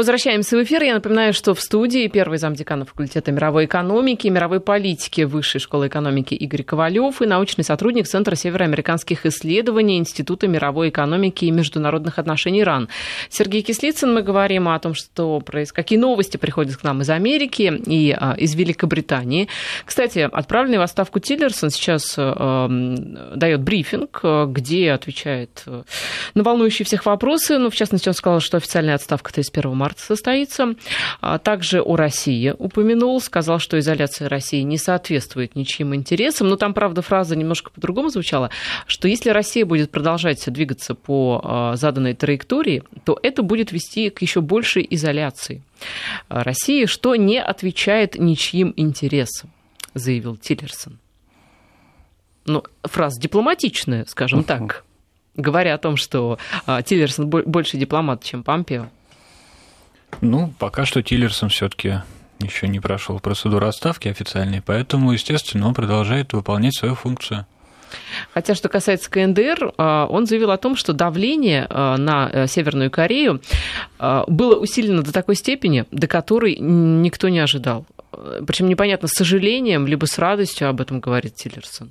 Возвращаемся 0.00 0.56
в 0.56 0.62
эфир. 0.62 0.82
Я 0.82 0.94
напоминаю, 0.94 1.34
что 1.34 1.52
в 1.52 1.60
студии 1.60 2.08
первый 2.08 2.38
замдекана 2.38 2.86
факультета 2.86 3.32
мировой 3.32 3.66
экономики 3.66 4.28
и 4.28 4.30
мировой 4.30 4.58
политики 4.58 5.20
Высшей 5.20 5.60
школы 5.60 5.88
экономики 5.88 6.32
Игорь 6.32 6.62
Ковалев 6.62 7.20
и 7.20 7.26
научный 7.26 7.64
сотрудник 7.64 8.08
Центра 8.08 8.34
североамериканских 8.34 9.26
исследований 9.26 9.98
Института 9.98 10.48
мировой 10.48 10.88
экономики 10.88 11.44
и 11.44 11.50
международных 11.50 12.18
отношений 12.18 12.64
РАН. 12.64 12.88
Сергей 13.28 13.60
Кислицын, 13.60 14.14
мы 14.14 14.22
говорим 14.22 14.70
о 14.70 14.78
том, 14.78 14.94
что 14.94 15.44
какие 15.74 15.98
новости 15.98 16.38
приходят 16.38 16.78
к 16.78 16.82
нам 16.82 17.02
из 17.02 17.10
Америки 17.10 17.70
и 17.84 18.16
а, 18.18 18.36
из 18.38 18.54
Великобритании. 18.54 19.48
Кстати, 19.84 20.20
отправленный 20.32 20.78
в 20.78 20.82
отставку 20.82 21.20
Тиллерсон 21.20 21.68
сейчас 21.68 22.14
э, 22.16 22.68
дает 23.36 23.60
брифинг, 23.60 24.22
где 24.46 24.92
отвечает 24.92 25.62
э, 25.66 25.82
на 26.32 26.42
волнующие 26.42 26.86
всех 26.86 27.04
вопросы. 27.04 27.58
Ну, 27.58 27.68
в 27.68 27.74
частности, 27.74 28.08
он 28.08 28.14
сказал, 28.14 28.40
что 28.40 28.56
официальная 28.56 28.94
отставка 28.94 29.30
31 29.30 29.76
марта 29.76 29.89
марта 29.90 30.02
состоится. 30.02 30.74
А 31.20 31.38
также 31.38 31.82
о 31.82 31.96
России 31.96 32.54
упомянул, 32.56 33.20
сказал, 33.20 33.58
что 33.58 33.78
изоляция 33.78 34.28
России 34.28 34.62
не 34.62 34.78
соответствует 34.78 35.56
ничьим 35.56 35.94
интересам. 35.94 36.48
Но 36.48 36.56
там, 36.56 36.74
правда, 36.74 37.02
фраза 37.02 37.36
немножко 37.36 37.70
по-другому 37.70 38.08
звучала, 38.10 38.50
что 38.86 39.08
если 39.08 39.30
Россия 39.30 39.66
будет 39.66 39.90
продолжать 39.90 40.50
двигаться 40.50 40.94
по 40.94 41.40
а, 41.42 41.76
заданной 41.76 42.14
траектории, 42.14 42.82
то 43.04 43.18
это 43.22 43.42
будет 43.42 43.72
вести 43.72 44.10
к 44.10 44.22
еще 44.22 44.40
большей 44.40 44.86
изоляции 44.88 45.62
России, 46.28 46.86
что 46.86 47.16
не 47.16 47.40
отвечает 47.40 48.14
ничьим 48.16 48.72
интересам, 48.76 49.50
заявил 49.94 50.36
Тиллерсон. 50.36 50.98
Ну, 52.46 52.62
фраза 52.84 53.20
дипломатичная, 53.20 54.04
скажем 54.06 54.44
так 54.44 54.84
говоря 55.36 55.74
о 55.74 55.78
том, 55.78 55.96
что 55.96 56.38
а, 56.66 56.82
Тиллерсон 56.82 57.28
больше 57.28 57.76
дипломат, 57.76 58.22
чем 58.22 58.42
Помпео. 58.42 58.88
Ну, 60.20 60.52
пока 60.58 60.84
что 60.84 61.02
Тиллерсон 61.02 61.48
все-таки 61.48 62.00
еще 62.40 62.68
не 62.68 62.80
прошел 62.80 63.20
процедуру 63.20 63.66
отставки 63.66 64.08
официальной, 64.08 64.62
поэтому, 64.62 65.12
естественно, 65.12 65.68
он 65.68 65.74
продолжает 65.74 66.32
выполнять 66.32 66.74
свою 66.74 66.94
функцию. 66.94 67.46
Хотя, 68.32 68.54
что 68.54 68.68
касается 68.68 69.10
КНДР, 69.10 69.72
а, 69.76 70.06
он 70.06 70.26
заявил 70.26 70.50
о 70.50 70.56
том, 70.58 70.76
что 70.76 70.92
давление 70.92 71.66
а, 71.68 71.96
на 71.96 72.30
э, 72.32 72.46
Северную 72.46 72.90
Корею 72.90 73.42
а, 73.98 74.24
было 74.28 74.56
усилено 74.56 75.02
до 75.02 75.12
такой 75.12 75.34
степени, 75.34 75.86
до 75.90 76.06
которой 76.06 76.56
никто 76.56 77.28
не 77.28 77.40
ожидал. 77.40 77.86
Причем 78.46 78.68
непонятно, 78.68 79.08
с 79.08 79.12
сожалением, 79.12 79.86
либо 79.86 80.06
с 80.06 80.18
радостью 80.18 80.68
об 80.68 80.80
этом 80.80 81.00
говорит 81.00 81.34
Тиллерсон. 81.34 81.90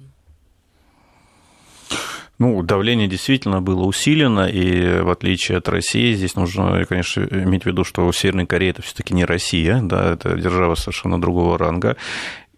Ну, 2.40 2.64
давление 2.64 3.10
действительно 3.10 3.62
было 3.62 3.84
усилено, 3.84 4.48
и 4.48 5.02
в 5.02 5.10
отличие 5.10 5.58
от 5.58 5.68
России, 5.68 6.14
здесь 6.14 6.36
нужно, 6.36 6.86
конечно, 6.86 7.28
иметь 7.30 7.64
в 7.64 7.66
виду, 7.66 7.84
что 7.84 8.10
Северная 8.14 8.46
Корея 8.46 8.72
это 8.72 8.82
все-таки 8.82 9.14
не 9.14 9.26
Россия, 9.26 9.82
да, 9.82 10.14
это 10.14 10.36
держава 10.38 10.76
совершенно 10.76 11.20
другого 11.20 11.58
ранга. 11.58 11.98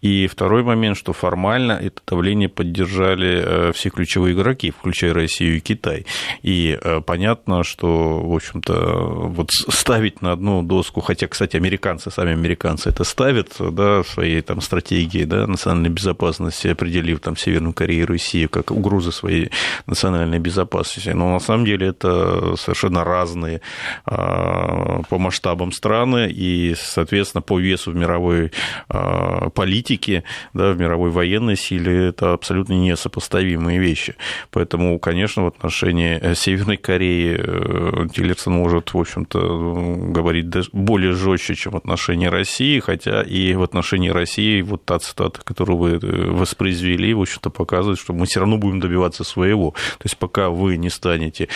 И 0.01 0.27
второй 0.27 0.63
момент, 0.63 0.97
что 0.97 1.13
формально 1.13 1.73
это 1.73 2.01
давление 2.07 2.49
поддержали 2.49 3.43
э, 3.43 3.71
все 3.73 3.89
ключевые 3.89 4.33
игроки, 4.33 4.71
включая 4.71 5.13
Россию 5.13 5.57
и 5.57 5.59
Китай. 5.59 6.05
И 6.41 6.77
э, 6.81 7.01
понятно, 7.05 7.63
что, 7.63 8.19
в 8.19 8.33
общем-то, 8.33 8.73
вот 9.27 9.51
ставить 9.51 10.21
на 10.21 10.31
одну 10.31 10.63
доску, 10.63 11.01
хотя, 11.01 11.27
кстати, 11.27 11.55
американцы, 11.55 12.09
сами 12.09 12.31
американцы 12.31 12.89
это 12.89 13.03
ставят, 13.03 13.55
да, 13.59 14.01
в 14.01 14.07
своей 14.07 14.41
там 14.41 14.61
стратегии, 14.61 15.23
да, 15.23 15.45
национальной 15.45 15.89
безопасности, 15.89 16.67
определив 16.67 17.19
там 17.19 17.37
Северную 17.37 17.73
Корею 17.73 18.01
и 18.01 18.05
Россию 18.05 18.49
как 18.49 18.71
угрозы 18.71 19.11
своей 19.11 19.51
национальной 19.85 20.39
безопасности. 20.39 21.09
Но 21.09 21.33
на 21.33 21.39
самом 21.39 21.65
деле 21.65 21.87
это 21.87 22.55
совершенно 22.57 23.03
разные 23.03 23.61
а, 24.05 25.01
по 25.09 25.19
масштабам 25.19 25.71
страны 25.71 26.31
и, 26.31 26.75
соответственно, 26.77 27.41
по 27.41 27.59
весу 27.59 27.91
в 27.91 27.95
мировой 27.95 28.51
а, 28.89 29.49
политике, 29.91 30.23
да, 30.53 30.71
в 30.71 30.79
мировой 30.79 31.09
военной 31.09 31.57
силе 31.57 32.07
это 32.09 32.33
абсолютно 32.33 32.73
несопоставимые 32.73 33.79
вещи. 33.79 34.15
Поэтому, 34.51 34.97
конечно, 34.99 35.43
в 35.43 35.47
отношении 35.47 36.33
Северной 36.33 36.77
Кореи 36.77 37.37
э, 37.37 38.07
Тиллерсон 38.13 38.53
может, 38.53 38.93
в 38.93 38.97
общем-то, 38.97 39.39
говорить 40.11 40.47
более 40.71 41.13
жестче, 41.13 41.55
чем 41.55 41.73
в 41.73 41.77
отношении 41.77 42.27
России, 42.27 42.79
хотя 42.79 43.21
и 43.21 43.53
в 43.53 43.63
отношении 43.63 44.09
России 44.09 44.61
вот 44.61 44.85
та 44.85 44.99
цитата, 44.99 45.41
которую 45.43 45.77
вы 45.77 45.89
э, 45.91 46.31
воспроизвели, 46.31 47.13
в 47.13 47.21
общем-то, 47.21 47.49
показывает, 47.49 47.99
что 47.99 48.13
мы 48.13 48.25
все 48.25 48.39
равно 48.39 48.57
будем 48.57 48.79
добиваться 48.79 49.23
своего. 49.23 49.71
То 49.71 50.05
есть 50.05 50.17
пока 50.17 50.49
вы 50.49 50.77
не 50.77 50.89
станете 50.89 51.47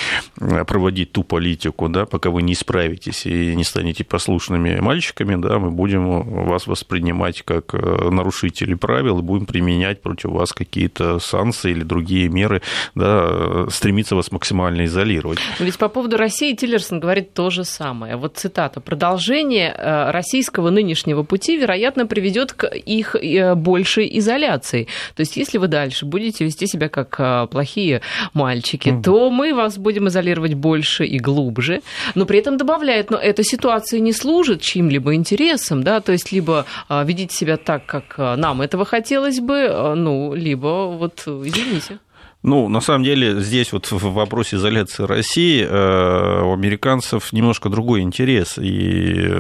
э, 0.41 0.65
проводить 0.65 1.11
ту 1.11 1.23
политику, 1.23 1.89
да, 1.89 2.05
пока 2.05 2.29
вы 2.29 2.41
не 2.41 2.53
исправитесь 2.53 3.25
и 3.25 3.55
не 3.55 3.63
станете 3.63 4.03
послушными 4.03 4.79
мальчиками, 4.79 5.35
да, 5.41 5.59
мы 5.59 5.71
будем 5.71 6.05
вас 6.45 6.67
воспринимать 6.67 7.41
как 7.45 7.73
э, 7.73 8.09
нарушители 8.25 8.73
правил 8.73 9.19
и 9.19 9.21
будем 9.21 9.45
применять 9.45 10.01
против 10.01 10.31
вас 10.31 10.51
какие-то 10.51 11.19
санкции 11.19 11.71
или 11.71 11.83
другие 11.83 12.27
меры, 12.27 12.61
да, 12.95 13.69
стремиться 13.69 14.15
вас 14.15 14.31
максимально 14.31 14.85
изолировать. 14.85 15.38
Но 15.59 15.65
ведь 15.65 15.77
по 15.77 15.89
поводу 15.89 16.17
России 16.17 16.55
Тиллерсон 16.55 16.99
говорит 16.99 17.33
то 17.33 17.49
же 17.49 17.63
самое. 17.63 18.15
Вот 18.15 18.38
цитата. 18.38 18.81
«Продолжение 18.81 19.75
э, 19.77 20.11
российского 20.11 20.71
нынешнего 20.71 21.23
пути, 21.23 21.57
вероятно, 21.57 22.07
приведет 22.07 22.53
к 22.53 22.65
их 22.65 23.15
большей 23.55 24.17
изоляции». 24.19 24.88
То 25.15 25.21
есть 25.21 25.38
если 25.38 25.59
вы 25.59 25.67
дальше 25.67 26.05
будете 26.05 26.45
вести 26.45 26.67
себя 26.67 26.89
как 26.89 27.49
плохие 27.51 28.01
мальчики, 28.33 28.89
mm. 28.89 29.03
то 29.03 29.29
мы 29.29 29.53
вас 29.53 29.77
будем 29.77 30.07
изолировать 30.07 30.55
больше 30.55 31.05
и 31.05 31.19
глубже. 31.19 31.81
Но 32.15 32.25
при 32.25 32.39
этом 32.39 32.57
добавляет, 32.57 33.11
но 33.11 33.17
эта 33.17 33.43
ситуация 33.43 33.99
не 33.99 34.13
служит 34.13 34.61
чьим-либо 34.61 35.13
интересам, 35.13 35.83
да, 35.83 35.99
то 35.99 36.11
есть 36.11 36.31
либо 36.31 36.65
ведите 36.89 37.35
себя 37.35 37.57
так, 37.57 37.85
как 37.85 38.14
нам 38.17 38.62
этого 38.62 38.86
хотелось 38.86 39.39
бы, 39.39 39.67
а, 39.69 39.95
ну, 39.95 40.34
либо 40.34 40.88
вот 40.88 41.23
извините. 41.28 41.99
Ну, 42.47 42.69
на 42.69 42.79
самом 42.79 43.03
деле, 43.03 43.39
здесь 43.39 43.73
вот 43.73 43.91
в 43.91 44.13
вопросе 44.13 44.58
изоляции 44.58 45.01
России 45.01 45.65
э, 45.67 46.43
у 46.43 46.53
американцев 46.53 47.34
немножко 47.34 47.69
другой 47.69 48.01
интерес. 48.01 48.60
И 48.60 49.34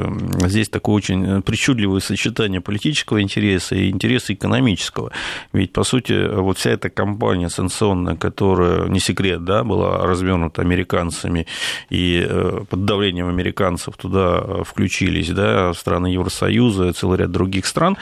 здесь 0.47 0.69
такое 0.69 0.95
очень 0.95 1.43
причудливое 1.43 1.99
сочетание 1.99 2.61
политического 2.61 3.21
интереса 3.21 3.75
и 3.75 3.91
интереса 3.91 4.33
экономического. 4.33 5.11
Ведь, 5.53 5.71
по 5.71 5.83
сути, 5.83 6.27
вот 6.35 6.57
вся 6.57 6.71
эта 6.71 6.89
кампания 6.89 7.49
санкционная, 7.49 8.15
которая, 8.15 8.87
не 8.87 8.99
секрет, 8.99 9.45
да, 9.45 9.63
была 9.63 10.03
развернута 10.07 10.63
американцами, 10.63 11.45
и 11.91 12.25
э, 12.27 12.61
под 12.67 12.85
давлением 12.85 13.27
американцев 13.27 13.97
туда 13.97 14.63
включились 14.63 15.29
да, 15.29 15.75
страны 15.75 16.07
Евросоюза 16.07 16.87
и 16.87 16.93
целый 16.93 17.19
ряд 17.19 17.29
других 17.29 17.67
стран, 17.67 17.97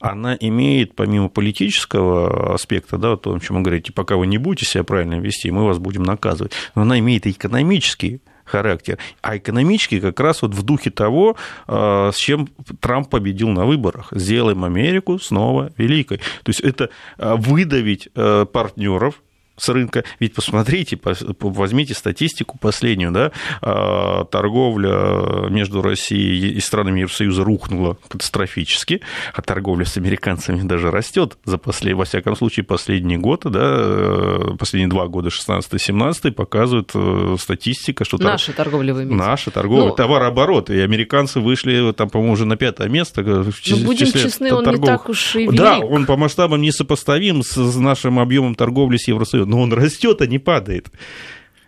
она 0.00 0.36
имеет, 0.40 0.96
помимо 0.96 1.28
политического 1.28 2.54
аспекта, 2.54 2.98
да, 2.98 3.12
о 3.12 3.16
том, 3.16 3.38
чем 3.38 3.58
вы 3.58 3.62
говорите, 3.62 3.92
пока 3.92 4.16
вы 4.16 4.26
не 4.26 4.38
будете 4.38 4.47
будете 4.48 4.66
себя 4.66 4.84
правильно 4.84 5.20
вести, 5.20 5.50
мы 5.50 5.64
вас 5.64 5.78
будем 5.78 6.02
наказывать. 6.02 6.52
Но 6.74 6.82
она 6.82 6.98
имеет 6.98 7.26
экономический 7.26 8.20
характер. 8.48 8.98
А 9.20 9.36
экономический 9.36 10.00
как 10.00 10.18
раз 10.20 10.42
вот 10.42 10.54
в 10.54 10.62
духе 10.62 10.90
того, 10.90 11.36
э, 11.66 12.10
с 12.12 12.16
чем 12.16 12.48
Трамп 12.80 13.10
победил 13.10 13.48
на 13.50 13.66
выборах. 13.66 14.08
Сделаем 14.12 14.64
Америку 14.64 15.18
снова 15.18 15.70
великой. 15.76 16.18
То 16.18 16.48
есть 16.48 16.60
это 16.60 16.90
э, 17.18 17.34
выдавить 17.36 18.08
э, 18.14 18.46
партнеров, 18.50 19.22
с 19.58 19.68
рынка. 19.68 20.04
Ведь 20.20 20.34
посмотрите, 20.34 20.98
возьмите 21.40 21.94
статистику 21.94 22.58
последнюю, 22.58 23.12
да, 23.12 23.32
а, 23.60 24.24
торговля 24.24 25.48
между 25.50 25.82
Россией 25.82 26.52
и 26.52 26.60
странами 26.60 27.00
Евросоюза 27.00 27.44
рухнула 27.44 27.98
катастрофически, 28.08 29.02
а 29.34 29.42
торговля 29.42 29.84
с 29.84 29.96
американцами 29.96 30.62
даже 30.62 30.90
растет 30.90 31.36
за 31.44 31.58
послед... 31.58 31.96
во 31.96 32.04
всяком 32.04 32.36
случае 32.36 32.64
последние 32.64 33.18
годы, 33.18 33.50
да, 33.50 33.76
э, 33.78 34.56
последние 34.58 34.88
два 34.88 35.08
года, 35.08 35.28
16-17, 35.28 36.32
показывает 36.32 36.90
э, 36.94 37.36
статистика, 37.38 38.04
что... 38.04 38.18
Наша 38.18 38.52
торговля 38.52 38.94
вы 38.94 39.02
имеете. 39.02 39.16
Наша 39.16 39.50
торговля, 39.50 39.88
ну, 39.88 39.94
товарооборот, 39.94 40.70
и 40.70 40.78
американцы 40.80 41.40
вышли 41.40 41.92
там, 41.92 42.08
по-моему, 42.10 42.34
уже 42.34 42.44
на 42.44 42.56
пятое 42.56 42.88
место. 42.88 43.22
Ну, 43.22 43.76
будем 43.84 44.06
честны, 44.06 44.52
он 44.52 44.64
торговых... 44.64 44.80
не 44.80 44.86
так 44.86 45.08
уж 45.08 45.36
и 45.36 45.40
велик. 45.40 45.54
Да, 45.54 45.78
он 45.78 46.06
по 46.06 46.16
масштабам 46.16 46.60
несопоставим 46.60 47.42
с 47.42 47.56
нашим 47.76 48.18
объемом 48.18 48.54
торговли 48.54 48.96
с 48.96 49.08
Евросоюзом 49.08 49.47
но 49.48 49.60
он 49.60 49.72
растет, 49.72 50.20
а 50.20 50.26
не 50.26 50.38
падает. 50.38 50.88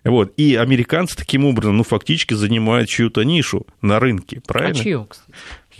Вот. 0.05 0.33
И 0.37 0.55
американцы 0.55 1.17
таким 1.17 1.45
образом, 1.45 1.77
ну, 1.77 1.85
фактически 1.85 2.35
занимают 2.35 2.89
чью-то 2.89 3.23
нишу 3.23 3.67
на 3.83 3.99
рынке, 4.01 4.41
правильно? 4.47 4.81
А 4.81 4.83
чью, 4.83 5.05
кстати? 5.05 5.31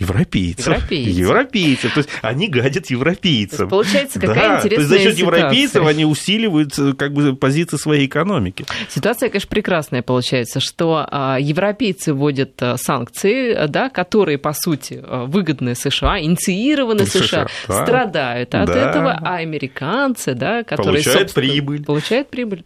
Европейцев. 0.01 0.67
Европейцев. 0.67 1.15
Европейцев. 1.15 1.93
То 1.93 1.99
есть 1.99 2.09
они 2.21 2.47
гадят 2.47 2.87
европейцам. 2.87 3.69
Получается, 3.69 4.19
какая 4.19 4.35
да, 4.35 4.57
интересная 4.57 4.87
То 4.87 4.93
есть 4.93 5.05
за 5.05 5.09
счет 5.09 5.19
европейцев 5.19 5.85
они 5.85 6.05
усиливают 6.05 6.77
э, 6.77 6.93
как 6.93 7.13
бы 7.13 7.35
позиции 7.35 7.77
своей 7.77 8.07
экономики. 8.07 8.65
Ситуация, 8.89 9.29
конечно, 9.29 9.49
прекрасная 9.49 10.01
получается, 10.01 10.59
что 10.59 11.05
а, 11.09 11.37
европейцы 11.39 12.13
вводят 12.13 12.61
э, 12.61 12.77
санкции, 12.77 13.67
да, 13.67 13.89
которые, 13.89 14.37
по 14.37 14.53
сути, 14.53 15.01
э, 15.01 15.25
выгодны 15.27 15.75
США, 15.75 16.19
инициированы 16.19 17.05
США, 17.05 17.27
США 17.27 17.47
да. 17.67 17.83
страдают 17.83 18.55
от 18.55 18.67
да. 18.67 18.89
этого, 18.89 19.19
а 19.21 19.37
американцы, 19.37 20.33
да, 20.33 20.63
которые... 20.63 21.03
Получают 21.03 21.33
прибыль. 21.33 21.83
Получают 21.83 22.29
прибыль. 22.29 22.63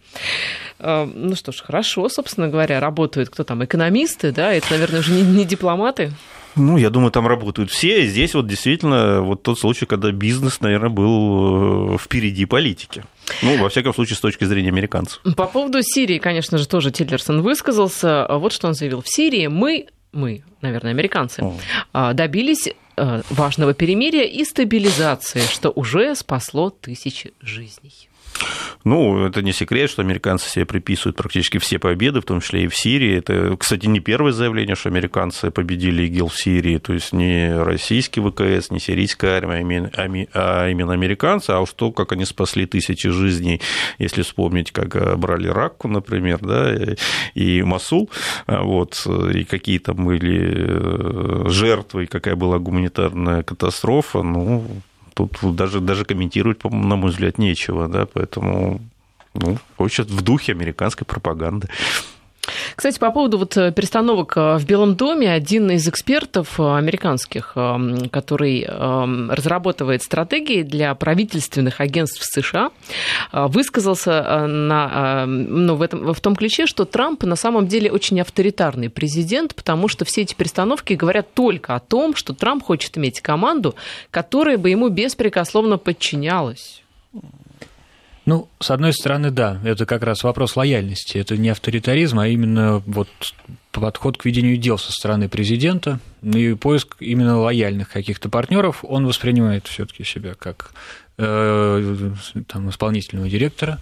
Ну 0.80 1.36
что 1.36 1.52
ж, 1.52 1.62
хорошо, 1.62 2.10
собственно 2.10 2.50
говоря, 2.50 2.80
работают 2.80 3.30
кто 3.30 3.44
там, 3.44 3.64
экономисты, 3.64 4.32
да, 4.32 4.54
это, 4.54 4.68
наверное, 4.72 5.00
уже 5.00 5.12
не, 5.12 5.22
не 5.22 5.46
дипломаты. 5.46 6.12
Ну, 6.56 6.78
я 6.78 6.90
думаю, 6.90 7.12
там 7.12 7.28
работают 7.28 7.70
все. 7.72 8.04
И 8.04 8.08
здесь 8.08 8.34
вот 8.34 8.48
действительно 8.48 9.22
вот 9.22 9.44
тот 9.44 9.60
случай, 9.60 9.86
когда 9.86 10.12
бизнес, 10.12 10.62
наверное, 10.62 10.90
был 10.90 11.96
э, 11.96 11.98
впереди 11.98 12.46
политики. 12.46 13.04
Ну, 13.42 13.58
во 13.58 13.70
всяком 13.70 13.94
случае, 13.94 14.18
с 14.18 14.20
точки 14.20 14.46
зрения 14.46 14.70
американцев. 14.70 15.22
По 15.36 15.48
поводу 15.48 15.80
Сирии, 15.82 16.20
конечно 16.20 16.58
же, 16.58 16.68
тоже 16.68 16.92
Тиллерсон 16.92 17.42
высказался. 17.42 18.28
Вот 18.30 18.54
что 18.54 18.68
он 18.68 18.74
заявил. 18.74 19.02
В 19.02 19.08
Сирии 19.08 19.48
мы, 19.48 19.88
мы, 20.12 20.44
наверное, 20.62 20.92
американцы, 20.92 21.44
О. 21.94 22.14
добились 22.14 22.70
э, 22.96 23.22
важного 23.30 23.74
перемирия 23.74 24.24
и 24.24 24.44
стабилизации, 24.46 25.42
что 25.42 25.72
уже 25.72 26.16
спасло 26.16 26.70
тысячи 26.70 27.34
жизней. 27.42 28.10
Ну, 28.84 29.26
это 29.26 29.42
не 29.42 29.52
секрет, 29.52 29.90
что 29.90 30.04
американцы 30.04 30.50
себе 30.50 30.66
приписывают 30.66 31.18
практически 31.18 31.58
все 31.58 31.80
победы, 31.80 32.22
в 32.22 32.26
том 32.26 32.42
числе 32.42 32.66
и 32.66 32.68
в 32.68 32.76
Сирии. 32.76 33.18
Это, 33.18 33.58
кстати, 33.58 33.88
не 33.88 34.00
первое 34.00 34.32
заявление, 34.32 34.76
что 34.76 34.90
американцы 34.90 35.50
победили 35.50 36.04
ИГИЛ 36.04 36.28
в 36.28 36.38
Сирии, 36.38 36.78
то 36.78 36.94
есть 36.94 37.12
не 37.12 37.52
российский 37.52 38.22
ВКС, 38.22 38.70
не 38.70 38.80
сирийская 38.80 39.38
армия, 39.38 39.92
а 40.34 40.70
именно 40.70 40.94
американцы, 40.94 41.52
а 41.52 41.62
уж 41.62 41.72
то, 41.72 41.92
как 41.92 42.12
они 42.12 42.26
спасли 42.26 42.66
тысячи 42.68 43.10
жизней, 43.10 43.62
если 43.98 44.22
вспомнить, 44.22 44.72
как 44.72 44.96
э, 44.96 45.16
брали 45.16 45.48
Ракку, 45.48 45.88
например, 45.88 46.40
да, 46.42 46.76
и 47.34 47.64
Масул, 47.64 48.10
а 48.46 48.62
вот, 48.62 49.06
и 49.34 49.44
какие 49.46 49.80
там 49.80 50.06
были 50.06 51.46
э, 51.48 51.50
жертвы, 51.50 52.04
и 52.04 52.08
какая 52.08 52.36
была 52.36 52.60
гуманитарная 52.60 53.44
катастрофа, 53.44 54.22
ну, 54.22 54.66
тут 55.16 55.56
даже, 55.56 55.80
даже 55.80 56.06
комментировать, 56.06 56.64
на 56.64 56.96
мой 56.96 57.10
взгляд, 57.10 57.38
нечего, 57.40 57.88
да, 57.88 58.06
поэтому 58.06 58.82
ну, 59.34 59.58
очень 59.78 60.04
в 60.04 60.22
духе 60.22 60.52
американской 60.52 61.06
пропаганды. 61.06 61.68
Кстати, 62.76 63.00
по 63.00 63.12
поводу 63.12 63.38
вот 63.38 63.56
э, 63.56 63.72
перестановок 63.72 64.36
э, 64.36 64.58
в 64.58 64.66
Белом 64.66 64.96
доме, 64.96 65.32
один 65.32 65.72
из 65.72 65.88
экспертов 65.88 66.60
э, 66.60 66.76
американских, 66.76 67.54
который 68.12 68.66
разрабатывает 68.66 70.04
стратегии 70.04 70.64
для 70.64 70.94
правительственных 70.96 71.80
агентств 71.80 72.22
США, 72.24 72.72
высказался 73.32 74.48
на, 74.48 75.26
ну, 75.26 75.76
в, 75.76 75.82
этом, 75.82 76.14
в 76.14 76.20
том 76.20 76.36
ключе, 76.36 76.66
что 76.66 76.86
Трамп 76.86 77.24
на 77.24 77.36
самом 77.36 77.68
деле 77.68 77.92
очень 77.92 78.20
авторитарный 78.20 78.90
президент, 78.90 79.56
потому 79.56 79.88
что 79.88 80.06
все 80.06 80.22
эти 80.22 80.34
перестановки 80.34 80.94
говорят 80.94 81.34
только 81.34 81.76
о 81.76 81.80
том, 81.80 82.16
что 82.16 82.34
Трамп 82.34 82.64
хочет 82.64 82.98
иметь 82.98 83.22
команду, 83.22 83.76
которая 84.12 84.58
бы 84.58 84.70
ему 84.70 84.90
беспрекословно 84.90 85.78
подчинялась. 85.78 86.82
Ну, 88.26 88.50
с 88.60 88.72
одной 88.72 88.92
стороны, 88.92 89.30
да, 89.30 89.60
это 89.64 89.86
как 89.86 90.02
раз 90.04 90.24
вопрос 90.24 90.56
лояльности. 90.56 91.18
Это 91.18 91.38
не 91.38 91.50
авторитаризм, 91.50 92.20
а 92.20 92.28
именно 92.28 92.82
вот 92.88 93.08
подход 93.72 94.18
к 94.18 94.26
ведению 94.26 94.58
дел 94.58 94.78
со 94.78 94.92
стороны 94.92 95.30
президента 95.30 96.00
и 96.24 96.54
поиск 96.54 96.96
именно 97.00 97.40
лояльных 97.40 97.90
каких-то 97.90 98.30
партнеров. 98.30 98.84
Он 98.84 99.06
воспринимает 99.06 99.68
все-таки 99.68 100.04
себя 100.04 100.34
как 100.34 100.72
э, 101.18 102.12
там, 102.48 102.70
исполнительного 102.70 103.30
директора. 103.30 103.80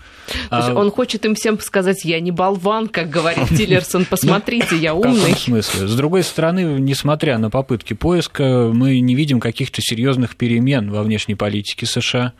То 0.49 0.57
есть 0.57 0.69
а... 0.69 0.73
он 0.73 0.91
хочет 0.91 1.25
им 1.25 1.35
всем 1.35 1.59
сказать, 1.59 2.03
я 2.03 2.19
не 2.19 2.31
болван, 2.31 2.89
как 2.89 3.09
говорит 3.09 3.47
Тиллерсон, 3.57 4.05
посмотрите, 4.05 4.75
я 4.75 4.93
умный. 4.93 5.35
В 5.35 5.39
смысле? 5.39 5.87
С 5.87 5.95
другой 5.95 6.23
стороны, 6.23 6.79
несмотря 6.79 7.37
на 7.37 7.49
попытки 7.49 7.93
поиска, 7.93 8.71
мы 8.73 8.99
не 8.99 9.15
видим 9.15 9.39
каких-то 9.39 9.81
серьезных 9.81 10.35
перемен 10.35 10.91
во 10.91 11.03
внешней 11.03 11.35
политике 11.35 11.85
США. 11.85 12.33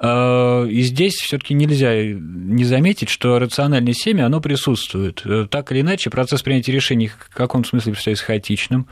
Э, 0.00 0.66
и 0.68 0.82
здесь 0.82 1.14
все-таки 1.14 1.54
нельзя 1.54 1.94
не 2.02 2.64
заметить, 2.64 3.08
что 3.08 3.38
рациональное 3.38 3.94
семя, 3.94 4.26
оно 4.26 4.40
присутствует. 4.40 5.22
Э, 5.24 5.46
так 5.50 5.72
или 5.72 5.80
иначе, 5.80 6.10
процесс 6.10 6.42
принятия 6.42 6.72
решений 6.72 7.08
в 7.08 7.34
каком-то 7.34 7.68
смысле 7.68 7.92
представляется 7.92 8.24
хаотичным. 8.24 8.86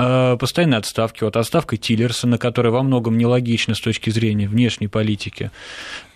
Э, 0.00 0.36
постоянные 0.38 0.78
отставки. 0.78 1.24
Вот 1.24 1.36
отставка 1.36 1.76
Тиллерсона, 1.76 2.38
которая 2.38 2.72
во 2.72 2.84
многом 2.84 3.18
нелогична 3.18 3.74
с 3.74 3.80
точки 3.80 4.10
зрения 4.10 4.48
внешней 4.48 4.86
политики. 4.86 5.50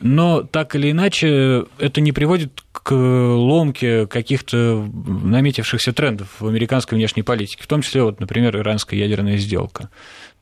Но 0.01 0.43
так 0.43 0.77
или 0.77 0.93
иначе, 0.93 1.65
это 1.79 2.01
не 2.01 2.13
приводит 2.13 2.63
к 2.73 2.95
ломке 2.95 4.07
каких-то 4.07 4.89
наметившихся 4.95 5.93
трендов 5.93 6.29
в 6.39 6.47
американской 6.47 6.97
внешней 6.97 7.25
политике, 7.25 7.65
в 7.65 7.67
том 7.67 7.83
числе, 7.83 8.05
вот, 8.05 8.21
например, 8.21 8.57
иранская 8.57 9.01
ядерная 9.01 9.37
сделка. 9.37 9.91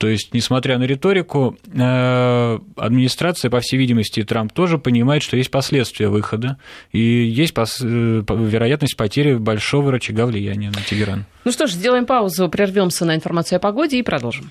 То 0.01 0.09
есть, 0.09 0.33
несмотря 0.33 0.79
на 0.79 0.85
риторику, 0.85 1.59
э, 1.71 2.59
администрация, 2.77 3.51
по 3.51 3.61
всей 3.61 3.77
видимости, 3.77 4.23
Трамп 4.23 4.51
тоже 4.51 4.79
понимает, 4.79 5.23
что 5.23 5.37
есть 5.37 5.51
последствия 5.51 6.09
выхода, 6.09 6.57
и 6.91 6.99
есть 6.99 7.53
э, 7.55 7.63
вероятность 7.83 8.97
потери 8.97 9.35
большого 9.35 9.93
рычага 9.93 10.25
влияния 10.25 10.71
на 10.71 10.81
Тегеран. 10.81 11.27
Ну 11.45 11.53
что 11.53 11.67
ж, 11.67 11.73
сделаем 11.73 12.07
паузу, 12.07 12.49
прервемся 12.49 13.05
на 13.05 13.15
информацию 13.15 13.59
о 13.59 13.61
погоде 13.61 13.99
и 13.99 14.03
продолжим. 14.03 14.51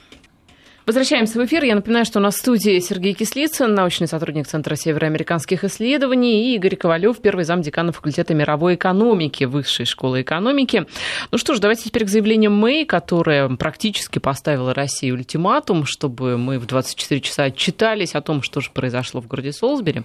Возвращаемся 0.89 1.39
в 1.39 1.45
эфир. 1.45 1.63
Я 1.65 1.75
напоминаю, 1.75 2.03
что 2.03 2.17
у 2.17 2.21
нас 2.23 2.33
в 2.33 2.39
студии 2.39 2.79
Сергей 2.79 3.13
Кислицын, 3.13 3.75
научный 3.75 4.07
сотрудник 4.07 4.47
Центра 4.47 4.75
североамериканских 4.75 5.63
исследований, 5.63 6.47
и 6.49 6.55
Игорь 6.55 6.75
Ковалев, 6.75 7.21
первый 7.21 7.45
зам 7.45 7.61
декана 7.61 7.91
факультета 7.91 8.33
мировой 8.33 8.73
экономики 8.73 9.43
Высшей 9.43 9.85
школы 9.85 10.23
экономики. 10.23 10.87
Ну 11.29 11.37
что 11.37 11.53
ж, 11.53 11.59
давайте 11.59 11.83
теперь 11.83 12.05
к 12.05 12.09
заявлению 12.09 12.49
Мэй, 12.49 12.85
которая 12.85 13.49
практически 13.49 14.17
поставила 14.17 14.73
России 14.73 15.11
ультиматум, 15.11 15.85
чтобы 15.85 16.39
мы 16.39 16.57
в 16.57 16.65
24 16.65 17.21
часа 17.21 17.43
отчитались 17.43 18.15
о 18.15 18.21
том, 18.21 18.41
что 18.41 18.59
же 18.59 18.71
произошло 18.71 19.21
в 19.21 19.27
городе 19.27 19.53
Солсбери. 19.53 20.01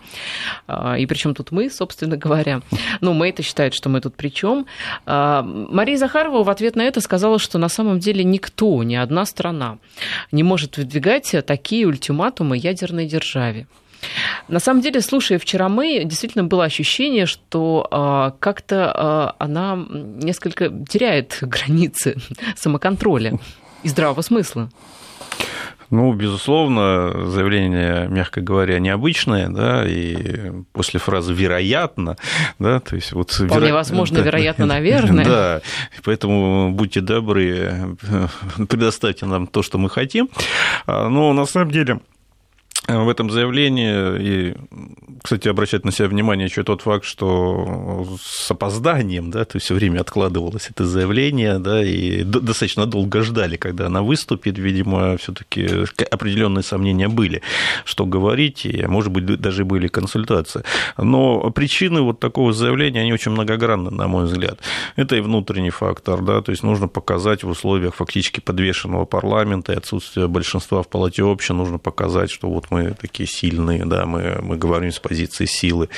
А, 0.67 0.99
и 0.99 1.07
причем 1.07 1.35
тут 1.35 1.51
мы, 1.51 1.71
собственно 1.71 2.19
говоря. 2.19 2.61
Ну, 3.01 3.15
Мэй-то 3.15 3.43
считает, 3.43 3.73
что 3.73 3.89
мы 3.89 4.03
тут 4.03 4.17
при 4.17 4.29
чем. 4.29 4.67
А, 5.07 5.41
Мария 5.41 5.97
Захарова 5.97 6.45
в 6.45 6.51
ответ 6.51 6.77
на 6.77 6.83
это 6.83 7.01
сказала, 7.01 7.39
что 7.39 7.57
на 7.57 7.71
самом 7.71 8.01
деле 8.01 8.23
никто, 8.23 8.83
ни 8.83 8.97
одна 8.97 9.25
страна 9.25 9.79
не 10.31 10.43
может 10.43 10.74
выдвигать 10.77 11.35
такие 11.47 11.87
ультиматумы 11.87 12.57
ядерной 12.57 13.07
державе. 13.07 13.67
На 14.49 14.61
самом 14.61 14.83
деле, 14.83 15.01
слушая 15.01 15.39
вчера 15.39 15.69
мы, 15.69 16.03
действительно 16.05 16.45
было 16.45 16.65
ощущение, 16.65 17.27
что 17.27 17.89
э, 17.91 18.39
как-то 18.39 19.35
э, 19.39 19.43
она 19.43 19.77
несколько 19.89 20.69
теряет 20.89 21.39
границы 21.41 22.17
самоконтроля 22.57 23.39
и 23.83 23.89
здравого 23.89 24.21
смысла. 24.23 24.69
Ну, 25.91 26.13
безусловно, 26.13 27.27
заявление, 27.27 28.09
мягко 28.09 28.41
говоря, 28.41 28.79
необычное, 28.79 29.49
да, 29.49 29.85
и 29.87 30.53
после 30.73 31.01
фразы 31.01 31.33
«вероятно», 31.33 32.17
да, 32.59 32.81
то 32.81 32.97
есть 32.97 33.13
вот... 33.13 33.31
Вполне 33.31 33.67
веро... 33.67 33.75
возможно, 33.75 34.19
да, 34.19 34.25
вероятно, 34.25 34.67
наверное. 34.75 35.25
Да, 35.25 35.61
поэтому 36.05 36.73
будьте 36.73 37.01
добры, 37.01 37.97
предоставьте 38.69 39.27
нам 39.27 39.47
то, 39.47 39.63
что 39.63 39.79
мы 39.79 39.91
хотим. 39.91 40.29
А, 40.87 41.09
но 41.09 41.33
на 41.33 41.47
самом 41.47 41.71
деле 41.71 42.01
в 42.87 43.09
этом 43.09 43.31
заявлении, 43.31 44.19
и, 44.21 44.55
кстати, 45.23 45.49
обращать 45.49 45.87
на 45.87 45.93
себя 45.93 46.09
внимание 46.09 46.47
еще 46.47 46.65
тот 46.65 46.83
факт, 46.83 47.07
что 47.07 48.07
с 48.21 48.51
опозданием, 48.51 49.31
да, 49.31 49.47
то 49.47 49.57
есть 49.57 49.65
все 49.65 49.75
время 49.75 50.01
откладывалось 50.01 50.69
это 50.71 50.85
заявление, 50.85 51.59
да, 51.59 51.83
и 51.83 52.25
достаточно 52.25 52.85
долго 52.85 53.23
ждали, 53.23 53.57
когда 53.57 53.87
она 53.87 54.03
выступит, 54.03 54.59
видимо, 54.59 55.17
все-таки 55.17 55.67
определенные 56.11 56.63
сомнения 56.63 57.09
были, 57.09 57.41
что 57.87 58.05
говорить, 58.05 58.67
и, 58.67 58.87
может 58.87 59.13
быть, 59.13 59.25
даже 59.25 59.65
были 59.65 59.89
консультации. 59.89 60.63
Но 60.99 61.51
причины 61.53 62.03
вот 62.03 62.21
такого 62.21 62.53
заявления, 62.53 63.01
они 63.01 63.15
очень 63.15 63.31
многогранны, 63.31 63.91
на 63.91 64.09
мой 64.09 64.27
взгляд. 64.27 64.59
Это 64.97 65.17
и 65.17 65.21
внутренний 65.21 65.71
фактор, 65.71 66.23
да, 66.23 66.43
то 66.43 66.51
есть 66.51 66.63
нужно 66.63 66.87
показать 66.89 67.45
в 67.45 67.49
условиях 67.49 67.95
фактически 67.95 68.41
подвешенного 68.41 69.07
парламента 69.07 69.73
и 69.73 69.77
отсутствия 69.77 70.29
большинства 70.29 70.83
в 70.83 70.89
палате 70.89 71.23
общин, 71.23 71.57
нужно 71.57 71.79
показать, 71.79 72.31
что 72.31 72.51
вот 72.51 72.71
мы 72.75 72.95
такие 73.01 73.29
сильные, 73.29 73.85
да, 73.85 74.05
мы, 74.05 74.39
мы 74.43 74.57
говорим 74.57 74.91
с 74.91 74.99
позиции 74.99 75.47
силы. 75.47 75.89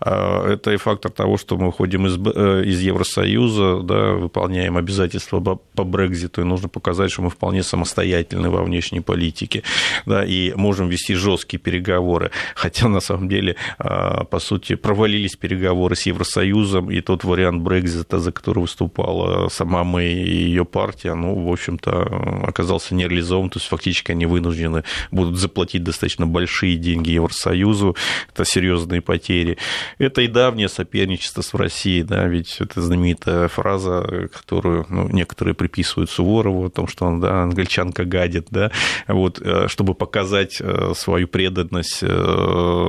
А, 0.00 0.52
это 0.52 0.72
и 0.72 0.76
фактор 0.76 1.10
того, 1.10 1.38
что 1.38 1.56
мы 1.56 1.68
уходим 1.68 2.06
из, 2.06 2.18
э, 2.18 2.64
из 2.64 2.80
Евросоюза, 2.80 3.80
да, 3.82 4.12
выполняем 4.12 4.76
обязательства 4.76 5.40
по 5.40 5.84
Брекзиту, 5.84 6.42
и 6.42 6.44
нужно 6.44 6.68
показать, 6.68 7.10
что 7.10 7.22
мы 7.22 7.30
вполне 7.30 7.62
самостоятельны 7.62 8.50
во 8.50 8.62
внешней 8.62 9.00
политике, 9.00 9.62
да, 10.06 10.24
и 10.24 10.52
можем 10.54 10.88
вести 10.88 11.14
жесткие 11.14 11.58
переговоры. 11.58 12.30
Хотя, 12.54 12.88
на 12.88 13.00
самом 13.00 13.28
деле, 13.28 13.56
а, 13.78 14.24
по 14.24 14.38
сути, 14.38 14.74
провалились 14.76 15.36
переговоры 15.36 15.96
с 15.96 16.06
Евросоюзом, 16.06 16.90
и 16.90 17.00
тот 17.00 17.24
вариант 17.24 17.62
Брекзита, 17.62 18.18
за 18.18 18.32
который 18.32 18.60
выступала 18.60 19.48
сама 19.48 19.84
Мэй 19.84 20.12
и 20.12 20.36
ее 20.48 20.64
партия, 20.64 21.14
ну, 21.14 21.48
в 21.48 21.52
общем-то, 21.52 22.42
оказался 22.46 22.94
нереализован, 22.94 23.48
то 23.48 23.58
есть 23.58 23.68
фактически 23.68 24.12
они 24.12 24.26
вынуждены 24.26 24.84
будут 25.10 25.38
заплатить 25.38 25.82
достаточно 25.82 26.25
достаточно 26.26 26.36
большие 26.36 26.76
деньги 26.76 27.10
Евросоюзу, 27.10 27.96
это 28.32 28.44
серьезные 28.44 29.00
потери. 29.00 29.56
Это 29.98 30.22
и 30.22 30.28
давнее 30.28 30.68
соперничество 30.68 31.42
с 31.42 31.54
Россией, 31.54 32.02
да, 32.02 32.26
ведь 32.26 32.60
это 32.60 32.80
знаменитая 32.80 33.48
фраза, 33.48 34.28
которую 34.32 34.86
ну, 34.88 35.08
некоторые 35.08 35.54
приписывают 35.54 36.10
Суворову 36.10 36.66
о 36.66 36.70
том, 36.70 36.88
что 36.88 37.06
он, 37.06 37.20
да, 37.20 37.42
англичанка 37.42 38.04
гадит, 38.04 38.48
да, 38.50 38.70
вот, 39.08 39.40
э, 39.40 39.68
чтобы 39.68 39.94
показать 39.94 40.58
э, 40.60 40.92
свою 40.94 41.28
преданность 41.28 42.02
э, 42.02 42.88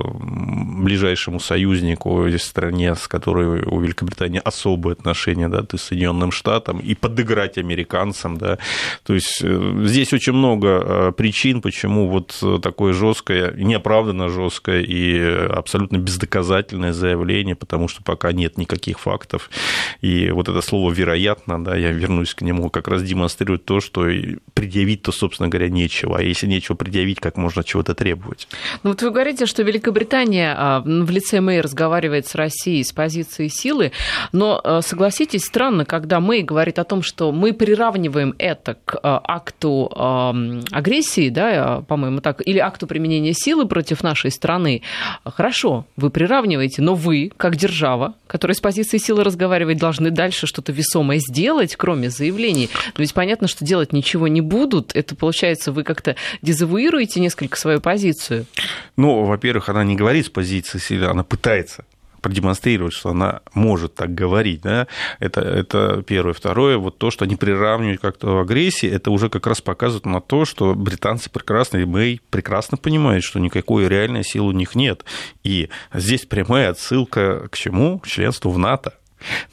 ближайшему 0.84 1.40
союзнику 1.40 2.28
стране, 2.38 2.96
с 2.96 3.08
которой 3.08 3.64
у 3.66 3.80
Великобритании 3.82 4.42
особые 4.44 4.94
отношения, 4.94 5.50
да, 5.50 5.62
то 5.62 5.76
есть 5.76 5.86
Соединенным 5.86 6.32
Штатам, 6.32 6.80
и 6.80 6.96
подыграть 6.96 7.58
американцам, 7.58 8.38
да, 8.38 8.58
то 9.04 9.14
есть 9.14 9.40
здесь 9.40 10.14
очень 10.14 10.34
много 10.34 11.12
причин, 11.12 11.62
почему 11.62 12.08
вот 12.08 12.44
такое 12.62 12.94
жесткое 12.94 13.27
жесткое, 13.28 13.54
неоправданно 13.64 14.30
жесткое 14.30 14.82
и 14.82 15.20
абсолютно 15.50 15.98
бездоказательное 15.98 16.94
заявление, 16.94 17.56
потому 17.56 17.88
что 17.88 18.04
пока 18.04 18.32
нет 18.32 18.58
никаких 18.58 19.00
фактов. 19.00 19.50
И 20.02 20.32
вот 20.32 20.50
это 20.50 20.62
слово 20.62 20.92
«вероятно», 20.92 21.64
да, 21.64 21.76
я 21.76 21.92
вернусь 21.92 22.34
к 22.34 22.42
нему, 22.42 22.70
как 22.70 22.88
раз 22.88 23.04
демонстрирует 23.04 23.66
то, 23.66 23.80
что 23.80 24.06
предъявить-то, 24.54 25.12
собственно 25.12 25.50
говоря, 25.50 25.70
нечего. 25.70 26.18
А 26.18 26.22
если 26.22 26.48
нечего 26.48 26.76
предъявить, 26.76 27.20
как 27.20 27.38
можно 27.38 27.64
чего-то 27.64 27.94
требовать? 27.94 28.48
Ну 28.84 28.92
вот 28.92 29.02
вы 29.02 29.12
говорите, 29.12 29.46
что 29.46 29.64
Великобритания 29.64 30.56
а, 30.58 30.82
в 30.82 31.10
лице 31.10 31.42
Мэй 31.42 31.62
разговаривает 31.62 32.28
с 32.28 32.36
Россией 32.36 32.84
с 32.84 32.92
позиции 32.92 33.48
силы, 33.48 33.92
но 34.32 34.60
а, 34.64 34.82
согласитесь, 34.82 35.46
странно, 35.46 35.86
когда 35.86 36.20
Мэй 36.20 36.44
говорит 36.44 36.80
о 36.80 36.84
том, 36.84 37.02
что 37.02 37.32
мы 37.32 37.54
приравниваем 37.54 38.34
это 38.38 38.78
к 38.86 39.00
а, 39.02 39.22
акту 39.24 39.92
агрессии, 40.72 41.30
да, 41.30 41.82
по-моему, 41.88 42.22
так, 42.22 42.42
или 42.46 42.60
акту 42.60 42.88
применения 42.88 43.17
применения 43.18 43.34
силы 43.34 43.68
против 43.68 44.04
нашей 44.04 44.32
страны, 44.32 44.82
хорошо, 45.26 45.86
вы 45.96 46.10
приравниваете, 46.10 46.82
но 46.82 46.94
вы, 46.94 47.32
как 47.36 47.56
держава, 47.56 48.16
которая 48.28 48.56
с 48.56 48.60
позиции 48.60 48.98
силы 48.98 49.24
разговаривает, 49.24 49.78
должны 49.78 50.12
дальше 50.12 50.46
что-то 50.46 50.72
весомое 50.72 51.20
сделать, 51.20 51.76
кроме 51.76 52.10
заявлений. 52.10 52.70
Но 52.98 53.02
ведь 53.02 53.14
понятно, 53.14 53.48
что 53.48 53.66
делать 53.66 53.94
ничего 53.94 54.28
не 54.28 54.42
будут. 54.42 54.96
Это, 54.96 55.16
получается, 55.16 55.72
вы 55.72 55.84
как-то 55.84 56.16
дезавуируете 56.42 57.20
несколько 57.20 57.58
свою 57.58 57.82
позицию. 57.82 58.46
Ну, 58.96 59.24
во-первых, 59.24 59.70
она 59.70 59.84
не 59.84 59.96
говорит 59.96 60.28
с 60.28 60.30
позиции 60.30 60.78
силы, 60.78 61.08
она 61.08 61.24
пытается 61.24 61.86
продемонстрировать, 62.28 62.94
что 62.94 63.10
она 63.10 63.42
может 63.54 63.96
так 63.96 64.14
говорить, 64.14 64.62
да, 64.62 64.88
это, 65.20 65.42
это 65.42 66.04
первое. 66.06 66.34
Второе, 66.34 66.78
вот 66.78 66.98
то, 66.98 67.10
что 67.10 67.26
они 67.26 67.36
приравнивают 67.36 68.02
как-то 68.02 68.42
агрессии, 68.42 68.90
это 68.90 69.12
уже 69.12 69.30
как 69.30 69.48
раз 69.48 69.62
показывает 69.62 70.06
на 70.06 70.22
то, 70.22 70.46
что 70.46 70.76
британцы 70.76 71.30
прекрасно, 71.30 71.78
и 71.78 71.86
мы 71.86 72.20
прекрасно 72.30 72.78
понимают, 72.78 73.24
что 73.24 73.40
никакой 73.40 73.88
реальной 73.88 74.24
силы 74.24 74.50
у 74.50 74.52
них 74.52 74.76
нет. 74.76 75.06
И 75.44 75.70
здесь 75.94 76.26
прямая 76.26 76.72
отсылка 76.72 77.48
к 77.50 77.58
чему? 77.58 78.00
К 78.00 78.08
членству 78.08 78.52
в 78.52 78.58
НАТО. 78.58 78.94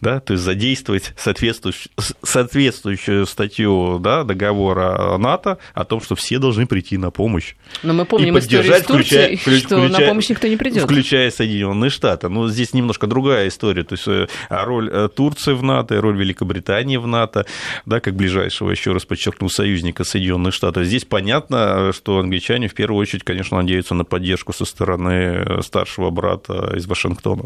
Да, 0.01 0.21
то 0.21 0.35
есть 0.35 0.45
задействовать 0.45 1.13
соответствующую, 1.17 1.91
соответствующую 2.23 3.27
статью 3.27 3.99
да, 3.99 4.25
договора 4.25 5.17
НАТО 5.19 5.59
о 5.73 5.85
том, 5.85 6.01
что 6.01 6.15
все 6.15 6.39
должны 6.39 6.67
прийти 6.67 6.99
на 6.99 7.11
помощь. 7.11 7.55
Но 7.83 7.93
мы 7.95 8.05
помним 8.05 8.37
и 8.37 8.41
историю 8.41 8.75
с 8.75 8.83
Турцией, 8.83 9.37
включая, 9.37 9.61
что 9.61 9.81
включая, 9.81 9.89
на 9.89 10.09
помощь 10.09 10.29
никто 10.29 10.49
не 10.49 10.57
придет. 10.57 10.85
Включая 10.85 11.31
Соединенные 11.31 11.91
Штаты. 11.91 12.29
Но 12.29 12.49
здесь 12.49 12.75
немножко 12.75 13.07
другая 13.07 13.49
история. 13.49 13.85
То 13.85 13.95
есть 13.95 14.07
э, 14.07 14.27
роль 14.49 14.91
э, 14.93 15.09
Турции 15.15 15.53
в 15.53 15.63
НАТО, 15.63 16.01
роль 16.01 16.17
Великобритании 16.17 16.97
в 16.97 17.07
НАТО, 17.07 17.47
да, 17.87 18.01
как 18.01 18.15
ближайшего, 18.15 18.71
еще 18.71 18.93
раз 18.93 19.05
подчеркну, 19.05 19.49
союзника 19.49 20.05
Соединенных 20.05 20.55
Штатов. 20.55 20.85
Здесь 20.85 21.05
понятно, 21.05 21.93
что 21.93 22.19
англичане 22.19 22.69
в 22.69 22.75
первую 22.75 23.01
очередь, 23.01 23.25
конечно, 23.25 23.57
надеются 23.57 23.95
на 23.95 24.05
поддержку 24.05 24.53
со 24.53 24.65
стороны 24.65 25.63
старшего 25.63 26.11
брата 26.11 26.73
из 26.77 26.87
Вашингтона. 26.87 27.45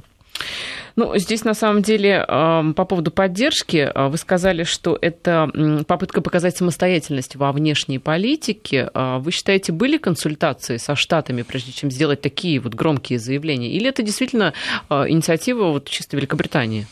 Ну, 0.96 1.16
здесь 1.16 1.44
на 1.44 1.54
самом 1.54 1.82
деле 1.82 2.24
по 2.26 2.84
поводу 2.84 3.12
поддержки 3.12 3.88
вы 3.94 4.18
сказали, 4.18 4.64
что 4.64 4.98
это 5.00 5.48
попытка 5.86 6.20
показать 6.20 6.56
самостоятельность 6.56 7.36
во 7.36 7.52
внешней 7.52 8.00
политике. 8.00 8.90
А 8.94 9.20
вы 9.20 9.30
считаете, 9.30 9.70
были 9.70 9.96
консультации 9.96 10.76
со 10.76 10.96
Штатами, 10.96 11.42
прежде 11.42 11.70
чем 11.70 11.92
сделать 11.92 12.20
такие 12.20 12.58
вот 12.58 12.74
громкие 12.74 13.20
заявления? 13.20 13.70
Или 13.70 13.88
это 13.88 14.02
действительно 14.02 14.54
а, 14.88 15.08
инициатива 15.08 15.66
вот 15.70 15.88
чисто 15.88 16.16
Великобритании? 16.16 16.88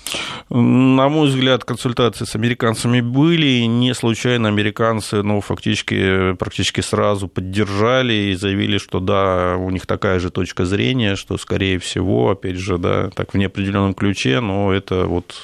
На 0.50 1.08
мой 1.08 1.26
взгляд, 1.26 1.64
консультации 1.64 2.26
с 2.26 2.36
американцами 2.36 3.00
были. 3.00 3.62
Не 3.62 3.92
случайно 3.92 4.46
американцы, 4.46 5.22
ну, 5.22 5.40
фактически, 5.40 6.34
практически 6.34 6.80
сразу 6.80 7.26
поддержали 7.26 8.12
и 8.12 8.34
заявили, 8.34 8.78
что 8.78 9.00
да, 9.00 9.56
у 9.56 9.70
них 9.70 9.84
такая 9.86 10.20
же 10.20 10.30
точка 10.30 10.64
зрения, 10.64 11.16
что, 11.16 11.36
скорее 11.38 11.80
всего, 11.80 12.30
опять 12.30 12.56
же, 12.56 12.78
да, 12.78 13.10
так 13.10 13.25
в 13.32 13.38
неопределенном 13.38 13.94
ключе, 13.94 14.40
но 14.40 14.72
это 14.72 15.06
вот 15.06 15.34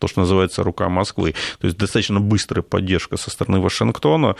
то, 0.00 0.08
что 0.08 0.20
называется 0.20 0.64
рука 0.64 0.88
Москвы. 0.88 1.34
То 1.60 1.66
есть 1.66 1.78
достаточно 1.78 2.20
быстрая 2.20 2.62
поддержка 2.62 3.16
со 3.16 3.30
стороны 3.30 3.60
Вашингтона, 3.60 4.34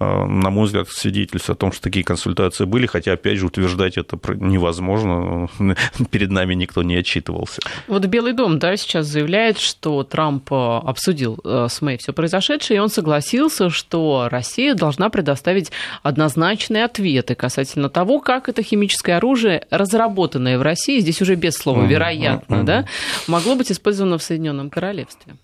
э, 0.00 0.04
на 0.04 0.50
мой 0.50 0.66
взгляд, 0.66 0.88
свидетельствует 0.88 1.58
о 1.58 1.60
том, 1.60 1.72
что 1.72 1.82
такие 1.82 2.04
консультации 2.04 2.64
были, 2.64 2.86
хотя, 2.86 3.12
опять 3.12 3.38
же, 3.38 3.46
утверждать 3.46 3.98
это 3.98 4.18
невозможно, 4.34 5.48
перед 6.10 6.30
нами 6.30 6.54
никто 6.54 6.82
не 6.82 6.96
отчитывался. 6.96 7.60
Вот 7.86 8.04
Белый 8.06 8.32
дом, 8.32 8.58
да, 8.58 8.76
сейчас 8.76 9.06
заявляет, 9.06 9.58
что 9.58 10.02
Трамп 10.02 10.50
э, 10.50 10.54
обсудил 10.54 11.38
э, 11.44 11.66
с 11.68 11.82
Мэй 11.82 11.98
все 11.98 12.12
произошедшее, 12.12 12.78
и 12.78 12.80
он 12.80 12.88
согласился, 12.88 13.68
что 13.68 14.28
Россия 14.30 14.74
должна 14.74 15.10
предоставить 15.10 15.70
однозначные 16.02 16.84
ответы 16.84 17.34
касательно 17.34 17.90
того, 17.90 18.18
как 18.18 18.48
это 18.48 18.62
химическое 18.62 19.16
оружие, 19.16 19.66
разработанное 19.70 20.58
в 20.58 20.62
России, 20.62 21.00
здесь 21.00 21.20
уже 21.20 21.34
без 21.34 21.54
слова 21.54 21.84
вероятно, 21.84 22.64
да, 22.64 22.86
могло 23.26 23.54
быть 23.54 23.70
использовано 23.70 24.16
в 24.16 24.22
Соединенном 24.22 24.70
Королевстве 24.70 25.01
королевстве. 25.02 25.36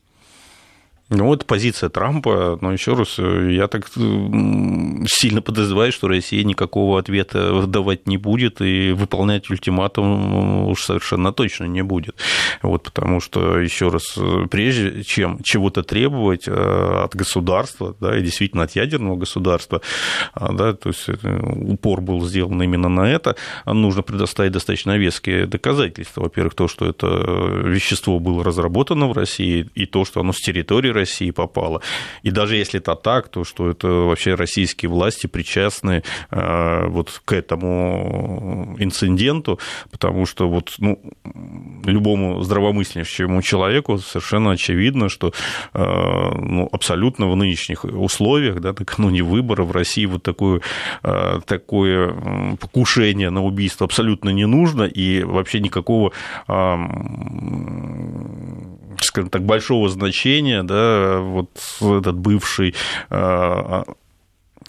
Ну, 1.11 1.25
вот 1.25 1.47
позиция 1.47 1.89
Трампа, 1.89 2.59
но 2.61 2.71
еще 2.71 2.93
раз, 2.93 3.19
я 3.19 3.67
так 3.67 3.89
сильно 3.89 5.41
подозреваю, 5.41 5.91
что 5.91 6.07
Россия 6.07 6.45
никакого 6.45 6.99
ответа 6.99 7.67
давать 7.67 8.07
не 8.07 8.19
будет 8.19 8.61
и 8.61 8.93
выполнять 8.93 9.49
ультиматум 9.49 10.69
уж 10.69 10.83
совершенно 10.83 11.33
точно 11.33 11.65
не 11.65 11.83
будет. 11.83 12.17
Вот, 12.63 12.83
потому 12.83 13.21
что, 13.21 13.59
еще 13.59 13.89
раз, 13.89 14.19
прежде 14.51 15.03
чем 15.03 15.43
чего-то 15.43 15.83
требовать 15.83 16.47
э, 16.47 16.53
от 16.53 17.17
государства, 17.17 17.97
да, 18.01 18.19
и 18.19 18.23
действительно 18.23 18.65
от 18.65 18.73
ядерного 18.73 19.17
государства, 19.17 19.81
а, 20.35 20.53
да, 20.53 20.75
то 20.75 20.91
есть 20.91 21.09
э, 21.09 21.41
упор 21.73 22.03
был 22.03 22.27
сделан 22.27 22.63
именно 22.63 22.91
на 22.91 23.11
это, 23.11 23.35
нужно 23.65 24.03
предоставить 24.03 24.53
достаточно 24.53 24.99
веские 24.99 25.47
доказательства. 25.47 26.25
Во-первых, 26.25 26.55
то, 26.55 26.69
что 26.69 26.85
это 26.85 27.07
вещество 27.65 28.19
было 28.19 28.45
разработано 28.45 29.09
в 29.09 29.13
России, 29.13 29.71
и 29.75 29.87
то, 29.87 30.05
что 30.05 30.21
оно 30.21 30.35
с 30.35 30.41
территории 30.41 30.98
России 30.99 31.31
попало. 31.31 31.81
И 32.23 32.31
даже 32.31 32.57
если 32.57 32.81
это 32.81 32.95
так, 32.95 33.29
то 33.29 33.45
что 33.45 33.71
это 33.71 33.89
вообще 33.89 34.35
российские 34.35 34.91
власти 34.91 35.27
причастны 35.27 36.03
э, 36.31 36.87
вот 36.89 37.23
к 37.25 37.33
этому 37.33 38.77
инциденту, 38.79 39.59
потому 39.91 40.27
что 40.27 40.49
вот, 40.49 40.75
ну, 40.79 40.99
любому 41.85 42.43
здравомыслящему 42.43 43.43
человеку 43.43 43.99
совершенно 43.99 44.53
очевидно, 44.53 45.09
что 45.09 45.33
э, 45.75 45.79
ну, 45.79 46.69
абсолютно 46.73 47.29
в 47.31 47.37
нынешних 47.37 47.85
условиях, 47.85 48.61
да, 48.61 48.75
накануне 48.79 49.23
выборов 49.23 49.69
в 49.69 49.73
России 49.73 50.07
вот 50.07 50.23
такое, 50.23 50.61
э, 51.03 51.41
такое 51.47 52.57
покушение 52.61 53.31
на 53.31 53.43
убийство 53.43 53.85
абсолютно 53.85 54.31
не 54.31 54.47
нужно, 54.47 54.83
и 54.83 55.23
вообще 55.23 55.61
никакого 55.61 56.13
скажем 59.03 59.31
так, 59.31 59.43
большого 59.45 59.89
значения, 59.89 60.63
да, 60.63 61.21
вот 61.21 61.51
этот 61.81 62.19
бывший 62.19 62.75
а, 63.11 63.85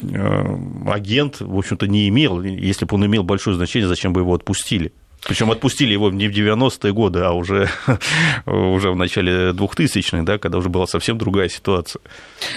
а, 0.01 0.59
агент, 0.87 1.41
в 1.41 1.57
общем-то, 1.57 1.87
не 1.87 2.07
имел. 2.09 2.41
Если 2.41 2.85
бы 2.85 2.95
он 2.95 3.05
имел 3.05 3.23
большое 3.23 3.55
значение, 3.55 3.87
зачем 3.87 4.13
бы 4.13 4.21
его 4.21 4.33
отпустили? 4.33 4.93
Причем 5.23 5.51
отпустили 5.51 5.91
его 5.93 6.09
не 6.09 6.27
в 6.27 6.31
90-е 6.31 6.93
годы, 6.93 7.19
а 7.19 7.31
уже, 7.31 7.69
уже 8.45 8.91
в 8.91 8.95
начале 8.95 9.51
2000-х, 9.51 10.23
да, 10.23 10.37
когда 10.37 10.57
уже 10.57 10.69
была 10.69 10.87
совсем 10.87 11.17
другая 11.17 11.49
ситуация. 11.49 12.01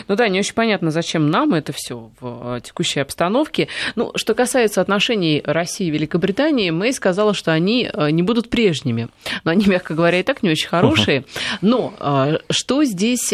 Ну 0.08 0.14
да, 0.14 0.28
не 0.28 0.38
очень 0.38 0.54
понятно, 0.54 0.90
зачем 0.90 1.30
нам 1.30 1.54
это 1.54 1.72
все 1.72 2.10
в 2.20 2.56
э, 2.56 2.60
текущей 2.60 3.00
обстановке. 3.00 3.68
Ну, 3.96 4.12
что 4.14 4.34
касается 4.34 4.80
отношений 4.80 5.42
России 5.44 5.88
и 5.88 5.90
Великобритании, 5.90 6.70
Мэй 6.70 6.92
сказала, 6.92 7.34
что 7.34 7.52
они 7.52 7.90
э, 7.92 8.10
не 8.10 8.22
будут 8.22 8.48
прежними. 8.48 9.08
Но 9.44 9.50
они, 9.50 9.66
мягко 9.66 9.94
говоря, 9.94 10.20
и 10.20 10.22
так 10.22 10.42
не 10.42 10.50
очень 10.50 10.68
хорошие. 10.68 11.24
Но 11.62 11.92
э, 11.98 12.38
что 12.50 12.84
здесь 12.84 13.32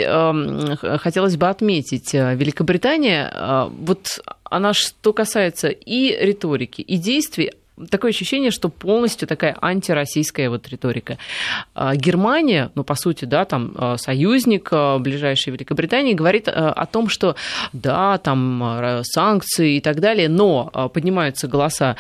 хотелось 1.01 1.37
бы 1.37 1.49
отметить? 1.49 2.13
Великобритания, 2.13 3.69
вот 3.81 4.21
она, 4.45 4.73
что 4.73 5.13
касается 5.13 5.69
и 5.69 6.17
риторики, 6.19 6.81
и 6.81 6.97
действий, 6.97 7.53
такое 7.91 8.11
ощущение, 8.11 8.51
что 8.51 8.69
полностью 8.69 9.29
такая 9.29 9.57
антироссийская 9.61 10.51
вот 10.51 10.69
риторика. 10.69 11.19
А, 11.75 11.95
Германия, 11.97 12.71
ну, 12.75 12.85
по 12.85 12.95
сути, 12.95 13.25
да, 13.25 13.45
там 13.45 13.73
а, 13.77 13.97
союзник 13.97 14.69
а, 14.71 14.99
ближайшей 14.99 15.53
Великобритании, 15.53 16.15
говорит 16.15 16.49
о 16.49 16.87
том, 16.87 17.09
что 17.09 17.37
да, 17.73 18.19
там 18.19 19.03
санкции 19.05 19.77
и 19.77 19.81
так 19.81 20.01
далее, 20.01 20.29
но 20.29 20.91
поднимаются 20.93 21.49
голоса 21.49 21.97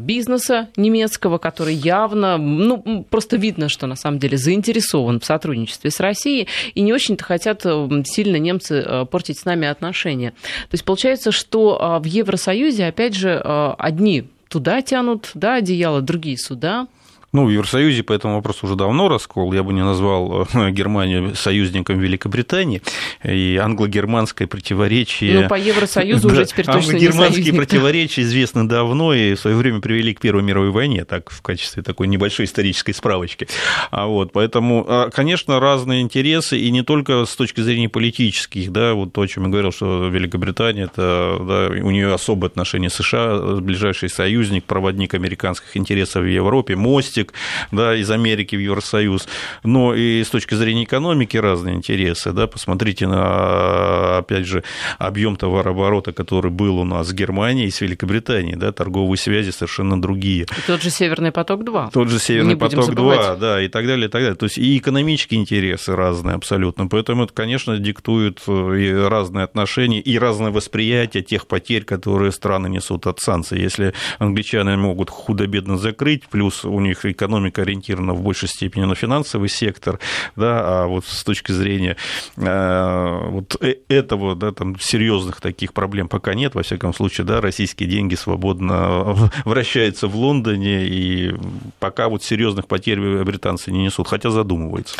бизнеса 0.00 0.68
немецкого, 0.76 1.38
который 1.38 1.74
явно, 1.74 2.36
ну, 2.38 3.06
просто 3.08 3.36
видно, 3.36 3.68
что 3.68 3.86
на 3.86 3.96
самом 3.96 4.18
деле 4.18 4.36
заинтересован 4.36 5.20
в 5.20 5.24
сотрудничестве 5.24 5.90
с 5.90 6.00
Россией, 6.00 6.48
и 6.74 6.80
не 6.80 6.92
очень-то 6.92 7.24
хотят 7.24 7.62
сильно 8.04 8.36
немцы 8.36 9.06
портить 9.10 9.38
с 9.38 9.44
нами 9.44 9.68
отношения. 9.68 10.30
То 10.30 10.74
есть 10.74 10.84
получается, 10.84 11.32
что 11.32 12.00
в 12.02 12.06
Евросоюзе, 12.06 12.86
опять 12.86 13.14
же, 13.14 13.38
одни 13.38 14.28
туда 14.54 14.82
тянут, 14.82 15.32
да, 15.34 15.54
одеяло, 15.54 16.00
другие 16.00 16.36
сюда. 16.36 16.86
Ну, 17.34 17.46
в 17.46 17.50
Евросоюзе 17.50 18.04
по 18.04 18.12
этому 18.12 18.36
вопросу 18.36 18.60
уже 18.62 18.76
давно 18.76 19.08
раскол. 19.08 19.52
Я 19.52 19.64
бы 19.64 19.72
не 19.72 19.82
назвал 19.82 20.46
э, 20.54 20.70
Германию 20.70 21.34
союзником 21.34 21.98
Великобритании. 21.98 22.80
И 23.24 23.58
англо-германское 23.60 24.46
противоречие... 24.46 25.40
Ну, 25.40 25.48
по 25.48 25.58
Евросоюзу 25.58 26.28
уже 26.28 26.44
теперь 26.44 26.64
точно 26.64 26.92
не 26.92 27.06
Англо-германские 27.06 27.52
противоречия 27.54 28.22
известны 28.22 28.68
давно 28.68 29.12
и 29.14 29.34
в 29.34 29.40
свое 29.40 29.56
время 29.56 29.80
привели 29.80 30.14
к 30.14 30.20
Первой 30.20 30.44
мировой 30.44 30.70
войне, 30.70 31.04
так, 31.04 31.30
в 31.30 31.42
качестве 31.42 31.82
такой 31.82 32.06
небольшой 32.06 32.46
исторической 32.46 32.92
справочки. 32.92 33.48
А 33.90 34.06
вот, 34.06 34.30
поэтому, 34.30 34.86
а, 34.86 35.10
конечно, 35.10 35.58
разные 35.58 36.02
интересы, 36.02 36.56
и 36.56 36.70
не 36.70 36.84
только 36.84 37.24
с 37.24 37.34
точки 37.34 37.62
зрения 37.62 37.88
политических, 37.88 38.70
да, 38.70 38.94
вот 38.94 39.12
то, 39.12 39.22
о 39.22 39.26
чем 39.26 39.42
я 39.46 39.48
говорил, 39.48 39.72
что 39.72 40.06
Великобритания, 40.06 40.84
это, 40.84 41.38
да, 41.40 41.66
у 41.84 41.90
нее 41.90 42.14
особое 42.14 42.48
отношение 42.48 42.90
с 42.90 42.94
США, 42.94 43.56
ближайший 43.56 44.08
союзник, 44.08 44.62
проводник 44.66 45.14
американских 45.14 45.76
интересов 45.76 46.22
в 46.22 46.28
Европе, 46.28 46.76
мостик, 46.76 47.23
язык 47.24 47.32
да, 47.72 47.94
из 47.94 48.10
Америки 48.10 48.56
в 48.56 48.60
Евросоюз, 48.60 49.28
но 49.62 49.94
и 49.94 50.22
с 50.22 50.28
точки 50.28 50.54
зрения 50.54 50.84
экономики 50.84 51.36
разные 51.36 51.74
интересы. 51.74 52.32
Да, 52.32 52.46
посмотрите 52.46 53.06
на, 53.06 54.18
опять 54.18 54.46
же, 54.46 54.62
объем 54.98 55.36
товарооборота, 55.36 56.12
который 56.12 56.50
был 56.50 56.78
у 56.78 56.84
нас 56.84 57.08
с 57.08 57.12
Германией 57.12 57.68
и 57.68 57.70
с 57.70 57.80
Великобританией. 57.80 58.56
Да, 58.56 58.72
торговые 58.72 59.18
связи 59.18 59.50
совершенно 59.50 60.00
другие. 60.00 60.44
И 60.44 60.66
тот 60.66 60.82
же 60.82 60.90
Северный 60.90 61.32
поток-2. 61.32 61.90
Тот 61.92 62.08
же 62.08 62.18
Северный 62.18 62.56
поток-2, 62.56 63.38
да, 63.38 63.62
и 63.62 63.68
так 63.68 63.86
далее, 63.86 64.06
и 64.06 64.10
так 64.10 64.22
далее. 64.22 64.36
То 64.36 64.44
есть 64.46 64.58
и 64.58 64.78
экономические 64.78 65.40
интересы 65.40 65.94
разные 65.94 66.36
абсолютно. 66.36 66.86
Поэтому 66.86 67.24
это, 67.24 67.32
конечно, 67.32 67.78
диктует 67.78 68.40
э, 68.46 68.76
и 68.78 68.92
разные 68.92 69.44
отношения, 69.44 70.00
и 70.00 70.18
разное 70.18 70.50
восприятие 70.50 71.22
тех 71.22 71.46
потерь, 71.46 71.84
которые 71.84 72.32
страны 72.32 72.68
несут 72.68 73.06
от 73.06 73.20
санкций. 73.20 73.60
Если 73.60 73.94
англичане 74.18 74.76
могут 74.76 75.10
худо-бедно 75.10 75.78
закрыть, 75.78 76.24
плюс 76.28 76.64
у 76.64 76.80
них 76.80 77.04
экономика 77.14 77.62
ориентирована 77.62 78.14
в 78.14 78.22
большей 78.22 78.48
степени 78.48 78.84
на 78.84 78.94
финансовый 78.94 79.48
сектор, 79.48 79.98
да, 80.36 80.82
а 80.82 80.86
вот 80.86 81.04
с 81.06 81.24
точки 81.24 81.52
зрения 81.52 81.96
э, 82.36 83.28
вот 83.30 83.56
э, 83.60 83.76
этого, 83.88 84.34
да, 84.34 84.52
там 84.52 84.78
серьезных 84.78 85.40
таких 85.40 85.72
проблем 85.72 86.08
пока 86.08 86.34
нет, 86.34 86.54
во 86.54 86.62
всяком 86.62 86.94
случае, 86.94 87.26
да, 87.26 87.40
российские 87.40 87.88
деньги 87.88 88.14
свободно 88.14 89.30
вращаются 89.44 90.08
в 90.08 90.16
Лондоне, 90.16 90.86
и 90.86 91.34
пока 91.78 92.08
вот 92.08 92.22
серьезных 92.22 92.66
потерь 92.66 93.00
британцы 93.24 93.70
не 93.70 93.84
несут, 93.84 94.08
хотя 94.08 94.30
задумываются. 94.30 94.96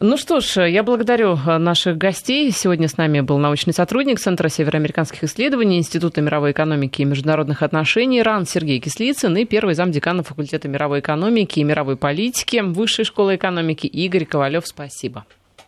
Ну 0.00 0.16
что 0.16 0.40
ж, 0.40 0.68
я 0.68 0.82
благодарю 0.82 1.36
наших 1.36 1.96
гостей. 1.96 2.50
Сегодня 2.50 2.88
с 2.88 2.96
нами 2.96 3.20
был 3.20 3.38
научный 3.38 3.72
сотрудник 3.72 4.20
Центра 4.20 4.48
североамериканских 4.48 5.24
исследований 5.24 5.78
Института 5.78 6.20
мировой 6.20 6.52
экономики 6.52 7.02
и 7.02 7.04
международных 7.04 7.62
отношений 7.62 8.22
РАН 8.22 8.46
Сергей 8.46 8.80
Кислицын 8.80 9.36
и 9.36 9.44
первый 9.44 9.74
замдекана 9.74 10.22
факультета 10.22 10.68
мировой 10.68 11.00
экономики 11.44 11.60
и 11.60 11.64
мировой 11.64 11.96
политики 11.96 12.60
Высшей 12.60 13.04
школы 13.04 13.36
экономики 13.36 13.86
Игорь 13.86 14.24
Ковалев. 14.24 14.66
Спасибо. 14.66 15.24